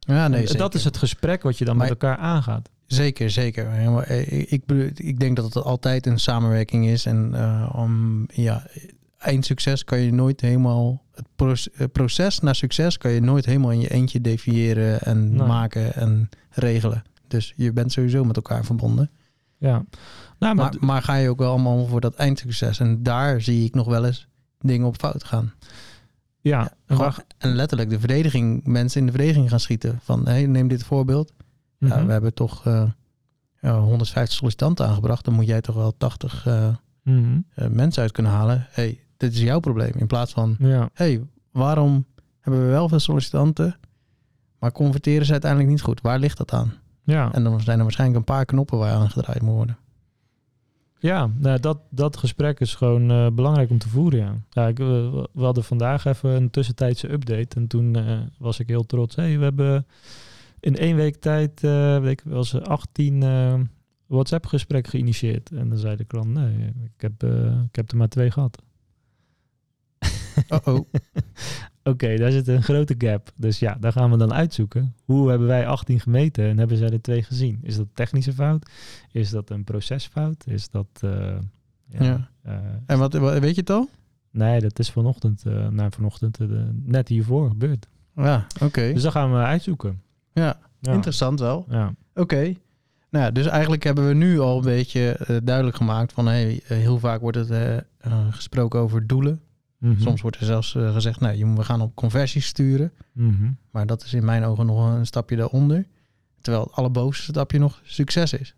Ja, 0.00 0.28
nee, 0.28 0.40
zeker. 0.40 0.58
dat 0.58 0.74
is 0.74 0.84
het 0.84 0.96
gesprek 0.96 1.42
wat 1.42 1.58
je 1.58 1.64
dan 1.64 1.76
Maar- 1.76 1.88
met 1.88 2.02
elkaar 2.02 2.16
aangaat. 2.18 2.68
Zeker, 2.86 3.30
zeker. 3.30 3.68
Eh, 4.02 4.52
Ik, 4.52 4.62
ik 4.94 5.18
denk 5.20 5.36
dat 5.36 5.44
het 5.54 5.64
altijd 5.64 6.06
een 6.06 6.18
samenwerking 6.18 6.86
is. 6.86 7.06
En 7.06 7.34
eh, 7.34 7.70
om 7.76 8.26
ja, 8.32 8.66
eindsucces 9.18 9.84
kan 9.84 9.98
je 10.00 10.12
nooit 10.12 10.40
helemaal. 10.40 11.02
Het 11.74 11.92
proces, 11.92 12.40
naar 12.40 12.54
succes 12.54 12.98
kan 12.98 13.10
je 13.10 13.20
nooit 13.20 13.44
helemaal 13.46 13.70
in 13.70 13.80
je 13.80 13.90
eentje 13.90 14.20
definiëren 14.20 15.00
en 15.00 15.34
maken 15.36 15.94
en 15.94 16.28
regelen. 16.50 17.02
Dus 17.28 17.52
je 17.56 17.72
bent 17.72 17.92
sowieso 17.92 18.24
met 18.24 18.36
elkaar 18.36 18.64
verbonden. 18.64 19.10
Ja. 19.58 19.84
Nou, 20.38 20.54
maar, 20.54 20.54
Maar, 20.54 20.74
maar 20.80 21.02
ga 21.02 21.14
je 21.14 21.28
ook 21.28 21.38
wel 21.38 21.50
allemaal 21.50 21.86
voor 21.86 22.00
dat 22.00 22.14
eindsucces. 22.14 22.78
En 22.80 23.02
daar 23.02 23.40
zie 23.40 23.64
ik 23.64 23.74
nog 23.74 23.86
wel 23.86 24.04
eens 24.04 24.26
dingen 24.60 24.86
op 24.86 24.96
fout 24.98 25.24
gaan. 25.24 25.52
Ja, 26.40 26.72
Gewoon- 26.86 27.12
en 27.38 27.54
letterlijk 27.54 27.90
de 27.90 27.98
verdediging, 27.98 28.64
mensen 28.64 29.00
in 29.00 29.06
de 29.06 29.12
verdediging 29.12 29.48
gaan 29.48 29.60
schieten. 29.60 29.98
Van 30.02 30.26
hey, 30.26 30.46
neem 30.46 30.68
dit 30.68 30.82
voorbeeld. 30.84 31.32
Ja, 31.78 31.96
Mhm. 31.96 32.06
we 32.06 32.12
hebben 32.12 32.34
toch 32.34 32.66
eh, 32.66 32.90
ja, 33.60 33.78
150 33.78 34.36
sollicitanten 34.36 34.86
aangebracht. 34.86 35.24
Dan 35.24 35.34
moet 35.34 35.46
jij 35.46 35.60
toch 35.60 35.74
wel 35.74 35.96
80 35.96 36.46
eh, 36.46 36.68
Mhm. 37.02 37.40
eh, 37.54 37.68
mensen 37.68 38.02
uit 38.02 38.12
kunnen 38.12 38.32
halen. 38.32 38.66
hey, 38.70 39.00
dit 39.16 39.32
is 39.32 39.40
jouw 39.40 39.60
probleem. 39.60 39.92
In 39.96 40.06
plaats 40.06 40.32
van, 40.32 40.56
ja. 40.58 40.90
hey, 40.92 41.22
waarom 41.52 42.06
hebben 42.40 42.62
we 42.62 42.68
wel 42.70 42.88
veel 42.88 42.98
sollicitanten, 42.98 43.76
maar 44.58 44.72
converteren 44.72 45.26
ze 45.26 45.32
uiteindelijk 45.32 45.70
niet 45.70 45.82
goed? 45.82 46.00
Waar 46.00 46.18
ligt 46.18 46.36
dat 46.38 46.52
aan? 46.52 46.72
Ja, 47.04 47.32
En 47.32 47.44
dan 47.44 47.60
zijn 47.60 47.76
er 47.78 47.82
waarschijnlijk 47.82 48.18
een 48.18 48.34
paar 48.34 48.44
knoppen 48.44 48.78
waar 48.78 48.92
aan 48.94 49.10
gedraaid 49.10 49.42
moet 49.42 49.54
worden. 49.54 49.78
Ja 51.00 51.30
nou, 51.38 51.60
dat, 51.60 51.78
dat 51.90 52.16
gesprek 52.16 52.60
is 52.60 52.74
gewoon 52.74 53.10
eh, 53.10 53.26
belangrijk 53.32 53.70
om 53.70 53.78
te 53.78 53.88
voeren. 53.88 54.18
Ja. 54.18 54.36
Ja, 54.50 54.68
ik, 54.68 54.78
we 54.78 55.28
hadden 55.44 55.64
vandaag 55.64 56.04
even 56.04 56.30
een 56.30 56.50
tussentijdse 56.50 57.12
update. 57.12 57.56
En 57.56 57.66
toen 57.66 57.96
eh, 57.96 58.20
was 58.38 58.58
ik 58.58 58.68
heel 58.68 58.86
trots. 58.86 59.16
Hey, 59.16 59.38
we 59.38 59.44
hebben 59.44 59.86
in 60.60 60.76
één 60.76 60.96
week 60.96 61.16
tijd 61.16 61.64
eh 61.64 61.98
weet 61.98 62.20
ik, 62.20 62.22
wel 62.24 62.38
eens 62.38 62.60
18 62.60 63.22
eh, 63.22 63.60
WhatsApp-gesprekken 64.06 64.90
geïnitieerd. 64.90 65.50
En 65.50 65.68
dan 65.68 65.78
zei 65.78 65.96
de 65.96 66.04
klant, 66.04 66.28
nee, 66.28 66.72
ik 66.84 67.00
heb, 67.00 67.22
ik 67.66 67.76
heb 67.76 67.90
er 67.90 67.96
maar 67.96 68.08
twee 68.08 68.30
gehad. 68.30 68.62
Oh-oh. 70.48 70.80
Oké, 71.84 72.16
daar 72.16 72.30
zit 72.30 72.48
een 72.48 72.62
grote 72.62 72.94
gap. 72.98 73.32
Dus 73.36 73.58
ja, 73.58 73.76
daar 73.80 73.92
gaan 73.92 74.10
we 74.10 74.16
dan 74.16 74.32
uitzoeken. 74.32 74.94
Hoe 75.04 75.28
hebben 75.30 75.48
wij 75.48 75.66
18 75.66 76.00
gemeten 76.00 76.44
en 76.44 76.58
hebben 76.58 76.76
zij 76.76 76.88
er 76.90 77.00
twee 77.02 77.22
gezien? 77.22 77.58
Is 77.62 77.76
dat 77.76 77.84
een 77.86 77.90
technische 77.94 78.32
fout? 78.32 78.70
Is 79.12 79.30
dat 79.30 79.50
een 79.50 79.64
procesfout? 79.64 80.44
Is 80.46 80.70
dat... 80.70 80.86
eh, 81.00 81.36
Ja. 81.88 82.28
eh, 82.42 82.54
en 82.86 82.98
wat, 82.98 83.12
weet 83.14 83.54
je 83.54 83.60
het 83.60 83.70
al? 83.70 83.88
nee, 84.30 84.60
dat 84.60 84.78
is 84.78 84.90
vanochtend, 84.90 85.42
eh 85.46 85.68
naar 85.68 85.90
vanochtend, 85.92 86.38
net 86.84 87.08
hiervoor 87.08 87.48
gebeurd. 87.48 87.88
Ja, 88.14 88.46
oké. 88.62 88.92
Dus 88.92 89.02
dat 89.02 89.12
gaan 89.12 89.30
we 89.32 89.38
uitzoeken. 89.38 90.02
Ja, 90.32 90.58
Ja. 90.80 90.92
interessant 90.92 91.40
wel. 91.40 91.66
Ja. 91.68 91.94
Oké. 92.14 92.54
Nou 93.10 93.32
dus 93.32 93.46
eigenlijk 93.46 93.82
hebben 93.84 94.08
we 94.08 94.14
nu 94.14 94.38
al 94.40 94.56
een 94.56 94.64
beetje 94.64 95.40
duidelijk 95.44 95.76
gemaakt 95.76 96.12
van 96.12 96.26
hey, 96.26 96.60
heel 96.64 96.98
vaak 96.98 97.20
wordt 97.20 97.36
het 97.36 97.82
gesproken 98.30 98.80
over 98.80 99.06
doelen. 99.06 99.40
Mhm. 99.80 100.00
Soms 100.00 100.20
wordt 100.20 100.36
er 100.36 100.44
zelfs 100.46 100.74
eh, 100.74 100.92
gezegd, 100.92 101.20
nou, 101.20 101.36
je- 101.36 101.52
we 101.54 101.64
gaan 101.64 101.80
op 101.80 101.94
conversies 101.94 102.46
sturen. 102.46 102.92
Mhm. 103.12 103.50
Maar 103.70 103.86
dat 103.86 104.04
is 104.04 104.14
in 104.14 104.24
mijn 104.24 104.44
ogen 104.44 104.66
nog 104.66 104.92
een 104.94 105.06
stapje 105.06 105.36
daaronder. 105.36 105.86
Terwijl 106.40 106.64
het 106.64 106.72
allerbovenste 106.72 107.30
stapje 107.30 107.58
nog 107.58 107.80
succes 107.84 108.32
is. 108.32 108.54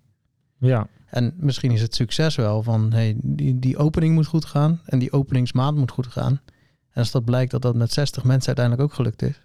Ja, 0.58 0.86
En 1.06 1.34
misschien 1.36 1.70
is 1.70 1.80
het 1.80 1.94
succes 1.94 2.34
wel 2.36 2.62
van 2.62 2.92
hey, 2.92 3.16
die, 3.22 3.58
die 3.58 3.76
opening 3.76 4.14
moet 4.14 4.26
goed 4.26 4.44
gaan 4.44 4.80
en 4.84 4.98
die 4.98 5.12
openingsmaand 5.12 5.76
moet 5.76 5.90
goed 5.90 6.06
gaan. 6.06 6.32
En 6.90 7.00
als 7.00 7.10
dat 7.10 7.24
blijkt 7.24 7.50
dat 7.50 7.62
dat 7.62 7.74
met 7.74 7.92
60 7.92 8.24
mensen 8.24 8.46
uiteindelijk 8.46 8.86
ook 8.88 8.94
gelukt 8.94 9.22
is, 9.22 9.40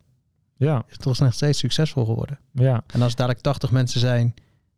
ja, 0.55 0.77
is 0.87 0.91
het 0.93 1.01
toch 1.01 1.19
nog 1.19 1.33
steeds 1.33 1.59
succesvol 1.59 2.05
geworden. 2.05 2.39
ja, 2.51 2.83
En 2.87 3.01
als 3.01 3.15
dadelijk 3.15 3.41
80 3.43 3.71
mensen 3.71 3.99
zijn 3.99 4.33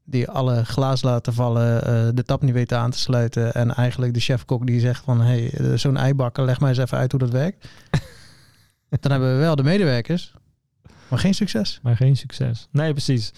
die 0.09 0.29
alle 0.29 0.65
glaas 0.65 1.01
laten 1.01 1.33
vallen, 1.33 1.83
eh, 1.83 2.07
de 2.13 2.23
tap 2.23 2.41
niet 2.41 2.53
weten 2.53 2.77
aan 2.77 2.91
te 2.91 2.99
sluiten 2.99 3.53
en 3.53 3.73
eigenlijk 3.73 4.13
de 4.13 4.19
chefkok 4.19 4.67
die 4.67 4.79
zegt 4.79 5.03
van 5.03 5.21
hey, 5.21 5.51
eh, 5.51 5.73
zo'n 5.73 5.97
eibakker, 5.97 6.45
leg 6.45 6.59
mij 6.59 6.69
eens 6.69 6.77
even 6.77 6.97
uit 6.97 7.11
hoe 7.11 7.19
dat 7.19 7.31
werkt. 7.31 7.67
dan 8.99 9.11
hebben 9.11 9.33
we 9.33 9.39
wel 9.39 9.55
de 9.55 9.63
medewerkers, 9.63 10.33
maar 11.07 11.19
geen 11.19 11.33
succes. 11.33 11.79
maar 11.83 11.95
geen 11.95 12.17
succes. 12.17 12.67
Nee, 12.71 12.91
precies. 12.91 13.31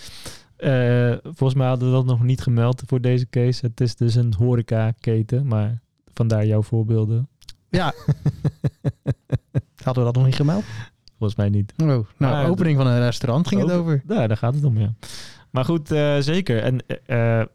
Eh, 0.56 1.14
volgens 1.24 1.54
mij 1.54 1.68
hadden 1.68 1.88
we 1.88 1.94
dat 1.94 2.06
nog 2.06 2.24
niet 2.24 2.42
gemeld 2.42 2.84
voor 2.86 3.02
deze 3.02 3.30
case. 3.30 3.66
Het 3.66 3.82
is 3.82 3.96
dus 3.96 4.16
een 4.16 4.34
horecaketen, 4.38 5.48
maar 5.48 5.82
vandaar 6.14 6.46
jouw 6.46 6.62
voorbeelden. 6.62 7.30
Ja. 7.70 7.94
Hadden 9.84 10.04
we 10.04 10.12
dat 10.12 10.16
nog 10.16 10.26
niet 10.26 10.36
gemeld? 10.36 10.64
Volgens 11.18 11.40
mij 11.40 11.50
niet. 11.50 11.74
Oh, 11.78 11.88
nou, 11.88 12.06
Maar 12.18 12.50
opening 12.50 12.78
van 12.78 12.88
een 12.88 13.00
restaurant 13.00 13.48
ging 13.48 13.62
het 13.62 13.72
over. 13.72 14.04
Ja, 14.08 14.28
daar 14.28 14.38
gaat 14.38 14.56
het 14.56 14.64
om, 14.64 14.78
ja. 14.78 14.94
Maar 15.52 15.66
goed, 15.66 15.92
eh, 15.92 16.18
zeker. 16.20 16.64
En 16.64 16.80
eh, 17.06 17.40
eh, 17.42 17.48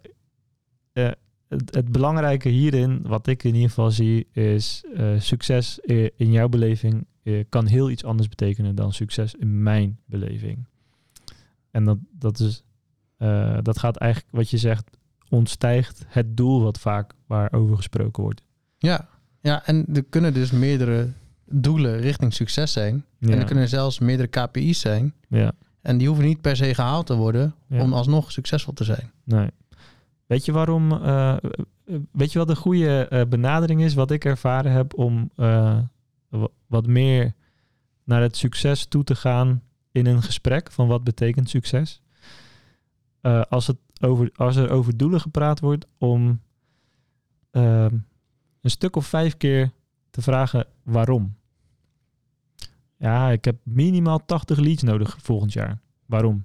het, 1.48 1.74
het 1.74 1.92
belangrijke 1.92 2.48
hierin, 2.48 3.02
wat 3.02 3.26
ik 3.26 3.44
in 3.44 3.54
ieder 3.54 3.68
geval 3.68 3.90
zie, 3.90 4.26
is 4.32 4.84
succes 5.18 5.78
in 6.16 6.32
jouw 6.32 6.48
beleving 6.48 7.06
kan 7.48 7.66
heel 7.66 7.90
iets 7.90 8.04
anders 8.04 8.28
betekenen 8.28 8.74
dan 8.74 8.92
succes 8.92 9.34
in 9.34 9.62
mijn 9.62 9.98
beleving. 10.04 10.66
En 11.70 11.84
dat, 11.84 11.98
dat, 12.10 12.38
is, 12.38 12.62
dat 13.62 13.78
gaat 13.78 13.96
eigenlijk, 13.96 14.32
wat 14.34 14.50
je 14.50 14.58
zegt, 14.58 14.90
ontstijgt 15.28 16.04
het 16.06 16.36
doel 16.36 16.62
wat 16.62 16.78
vaak 16.78 17.12
waarover 17.26 17.76
gesproken 17.76 18.22
wordt. 18.22 18.42
Ja. 18.78 19.08
ja, 19.40 19.66
en 19.66 19.86
er 19.94 20.04
kunnen 20.04 20.34
dus 20.34 20.50
meerdere 20.50 21.08
doelen 21.44 22.00
richting 22.00 22.34
succes 22.34 22.72
zijn. 22.72 23.04
Ja, 23.18 23.30
En 23.30 23.38
er 23.38 23.44
kunnen 23.44 23.68
zelfs 23.68 23.98
meerdere 23.98 24.28
KPI's 24.28 24.80
zijn. 24.80 25.14
ja, 25.28 25.52
En 25.86 25.98
die 25.98 26.06
hoeven 26.06 26.24
niet 26.26 26.40
per 26.40 26.56
se 26.56 26.74
gehaald 26.74 27.06
te 27.06 27.14
worden 27.14 27.54
Ja. 27.68 27.82
om 27.82 27.92
alsnog 27.92 28.32
succesvol 28.32 28.72
te 28.72 28.84
zijn. 28.84 29.10
nee. 29.24 29.50
Weet 30.26 30.44
je 30.44 30.52
waarom, 30.52 30.92
eh, 30.92 31.36
weet 32.12 32.32
je 32.32 32.38
wat 32.38 32.48
de 32.48 32.56
goede 32.56 33.08
eh, 33.08 33.26
benadering 33.28 33.82
is, 33.82 33.94
wat 33.94 34.10
ik 34.10 34.24
ervaren 34.24 34.72
heb 34.72 34.98
om 34.98 35.30
eh, 35.36 35.78
wa- 36.28 36.48
wat 36.66 36.86
meer 36.86 37.32
naar 38.04 38.20
het 38.22 38.36
succes 38.36 38.86
toe 38.86 39.04
te 39.04 39.14
gaan 39.14 39.62
in 39.92 40.06
een 40.06 40.22
gesprek 40.22 40.70
van 40.72 40.88
wat 40.88 41.04
betekent 41.04 41.48
succes? 41.50 42.02
Als, 43.48 43.66
het 43.66 43.76
over, 44.00 44.30
als 44.36 44.56
er 44.56 44.70
over 44.70 44.96
doelen 44.96 45.20
gepraat 45.20 45.60
wordt, 45.60 45.86
om 45.98 46.40
ehm, 47.50 47.94
een 48.60 48.70
stuk 48.70 48.96
of 48.96 49.06
vijf 49.06 49.36
keer 49.36 49.70
te 50.10 50.22
vragen 50.22 50.66
waarom. 50.82 51.34
Ja, 52.98 53.30
ik 53.30 53.44
heb 53.44 53.56
minimaal 53.62 54.24
80 54.24 54.58
leads 54.58 54.82
nodig 54.82 55.16
volgend 55.22 55.52
jaar. 55.52 55.80
Waarom? 56.06 56.44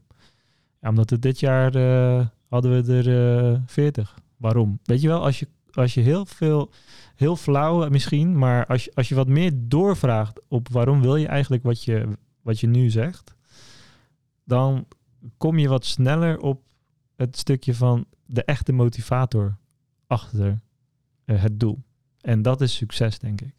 Ja, 0.82 0.90
omdat 0.90 1.10
het 1.10 1.22
dit 1.22 1.40
jaar 1.40 1.76
eh, 1.76 2.26
hadden 2.48 2.84
we 2.84 2.94
er 2.94 3.54
eh 3.54 3.60
40. 3.66 4.20
Waarom? 4.38 4.80
Weet 4.84 5.02
je 5.02 5.08
wel, 5.08 5.24
als 5.24 5.40
je, 5.40 5.48
als 5.72 5.94
je 5.94 6.02
heel 6.02 6.26
veel, 6.26 6.72
heel 7.16 7.36
flauw 7.36 7.90
misschien, 7.90 8.38
maar 8.38 8.66
als 8.66 8.84
je, 8.84 8.92
als 8.94 9.10
je 9.10 9.16
wat 9.16 9.28
meer 9.28 9.52
doorvraagt 9.56 10.40
op 10.48 10.70
waarom 10.70 11.02
wil 11.02 11.16
je 11.16 11.28
eigenlijk 11.28 11.64
wat 11.64 11.84
je, 11.84 12.08
wat 12.42 12.60
je 12.60 12.68
nu 12.68 12.90
zegt, 12.90 13.36
dan 14.44 14.88
kom 15.38 15.58
je 15.58 15.68
wat 15.68 15.86
sneller 15.86 16.40
op 16.40 16.64
het 17.16 17.38
stukje 17.38 17.76
van 17.76 18.06
de 18.26 18.44
echte 18.44 18.72
motivator 18.72 19.58
achter 20.08 20.60
eh, 21.26 21.42
het 21.42 21.60
doel. 21.60 21.84
En 22.22 22.42
dat 22.42 22.62
is 22.62 22.76
succes, 22.76 23.20
denk 23.20 23.42
ik. 23.42 23.54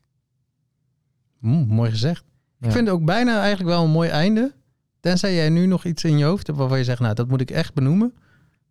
Mm, 1.38 1.66
mooi 1.66 1.90
gezegd. 1.90 2.24
Ja. 2.62 2.68
Ik 2.68 2.75
vind 2.75 2.87
het 2.87 2.96
ook 2.96 3.05
bijna 3.05 3.40
eigenlijk 3.40 3.70
wel 3.70 3.85
een 3.85 3.90
mooi 3.90 4.09
einde. 4.09 4.53
Tenzij 5.01 5.35
jij 5.35 5.48
nu 5.48 5.66
nog 5.66 5.85
iets 5.85 6.05
in 6.05 6.18
je 6.18 6.25
hoofd 6.25 6.46
hebt 6.46 6.59
waarvan 6.59 6.79
je 6.79 6.85
zegt, 6.85 7.01
nou, 7.01 7.14
dat 7.14 7.29
moet 7.29 7.40
ik 7.40 7.51
echt 7.51 7.75
benoemen. 7.75 8.14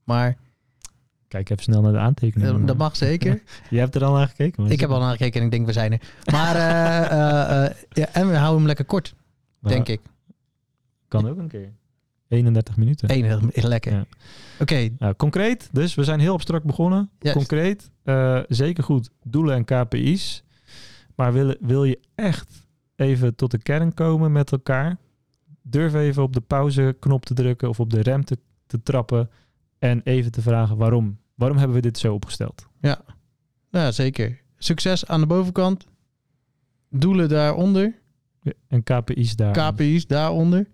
Maar 0.04 0.38
Kijk 1.28 1.50
even 1.50 1.64
snel 1.64 1.82
naar 1.82 1.92
de 1.92 1.98
aantekeningen. 1.98 2.66
dat 2.66 2.78
mag 2.78 2.96
zeker. 2.96 3.42
Je 3.70 3.80
hebt 3.80 3.96
er 3.96 4.04
al 4.04 4.14
naar 4.14 4.28
gekeken. 4.28 4.66
ik 4.68 4.80
heb 4.80 4.90
al 4.90 5.00
naar 5.00 5.12
gekeken 5.12 5.40
en 5.40 5.46
ik 5.46 5.52
denk, 5.52 5.66
we 5.66 5.72
zijn 5.72 5.92
er. 5.92 6.02
Maar, 6.32 6.56
eh, 6.56 7.76
ja, 7.90 8.08
en 8.14 8.28
we 8.28 8.36
houden 8.36 8.58
hem 8.58 8.66
lekker 8.66 8.86
kort, 8.86 9.16
Maar 9.60 9.72
denk 9.72 9.88
ik. 9.88 10.02
Kan 11.08 11.30
ook 11.30 11.38
een 11.38 11.48
keer. 11.48 11.72
31 12.28 12.78
minuten. 12.78 13.10
Enig, 13.10 13.64
lekker. 13.64 13.92
Ja. 13.92 14.06
Oké, 14.60 14.90
Nou, 15.00 15.16
concreet, 15.16 15.70
dus 15.72 15.96
we 15.96 16.04
zijn 16.04 16.20
heel 16.20 16.34
abstract 16.34 16.66
begonnen. 16.66 17.10
Juist. 17.20 17.38
Concreet, 17.38 17.92
zeker 18.48 18.84
goed, 18.84 19.10
doelen 19.24 19.56
en 19.56 19.66
KPI's. 19.66 20.44
Maar 21.16 21.34
wil, 21.34 21.56
wil 21.60 21.84
je 21.84 22.00
echt 22.16 22.68
even 23.02 23.36
tot 23.36 23.52
de 23.52 23.58
kern 23.58 23.94
komen 23.94 24.32
met 24.32 24.52
elkaar? 24.52 24.98
Durf 25.62 25.94
even 25.94 26.24
op 26.24 26.34
de 26.34 26.42
pauzeknop 26.42 27.26
te 27.26 27.34
drukken 27.34 27.70
of 27.70 27.80
op 27.80 27.90
de 27.90 28.02
rem 28.02 28.26
te, 28.26 28.38
te 28.66 28.84
trappen. 28.84 29.30
En 29.80 30.02
even 30.04 30.32
te 30.32 30.42
vragen 30.42 30.78
waarom. 30.78 31.20
Waarom 31.36 31.58
hebben 31.58 31.76
we 31.76 31.82
dit 31.82 31.98
zo 31.98 32.14
opgesteld? 32.14 32.68
ja, 33.72 33.92
zeker. 33.92 34.42
Succes 34.58 35.08
aan 35.08 35.20
de 35.20 35.28
bovenkant. 35.28 35.86
Doelen 36.90 37.30
daaronder. 37.30 38.00
En 38.68 38.84
KPI's 38.84 39.36
daar. 39.36 39.72
KPI's 39.72 40.08
daaronder. 40.08 40.68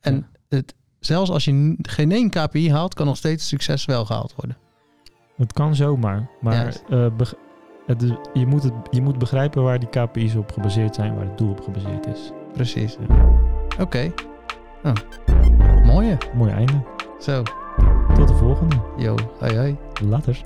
En 0.00 0.14
Ja. 0.14 0.28
het, 0.48 0.74
zelfs 0.98 1.30
als 1.30 1.44
je 1.44 1.76
geen 1.82 2.12
één 2.12 2.30
KPI 2.30 2.70
haalt, 2.70 2.94
kan 2.94 3.06
nog 3.06 3.16
steeds 3.16 3.48
succes 3.48 3.84
wel 3.84 4.04
gehaald 4.04 4.34
worden. 4.34 4.56
Het 5.36 5.52
kan 5.52 5.74
zomaar. 5.74 6.30
Maar 6.40 6.54
Juist. 6.54 6.84
eh, 6.88 7.06
het 7.90 8.02
is- 8.02 8.16
je, 8.32 8.46
moet 8.46 8.62
het, 8.62 8.72
je 8.90 9.02
moet 9.02 9.18
begrijpen 9.18 9.62
waar 9.62 9.78
die 9.78 9.88
KPI's 9.88 10.34
op 10.34 10.52
gebaseerd 10.52 10.94
zijn. 10.94 11.14
Waar 11.14 11.24
het 11.24 11.38
doel 11.38 11.50
op 11.50 11.60
gebaseerd 11.60 12.06
is. 12.06 12.32
Precies. 12.52 12.96
Ja. 13.08 13.14
Oké. 13.80 14.12
Nou, 14.82 14.96
mooie. 15.84 16.16
Mooi 16.34 16.50
einde. 16.52 16.82
Zo, 17.18 17.42
Tot 18.14 18.28
de 18.28 18.34
volgende. 18.34 18.76
yo, 18.96 19.14
hoi 19.38 19.56
hoi. 19.56 19.76
Later. 20.04 20.40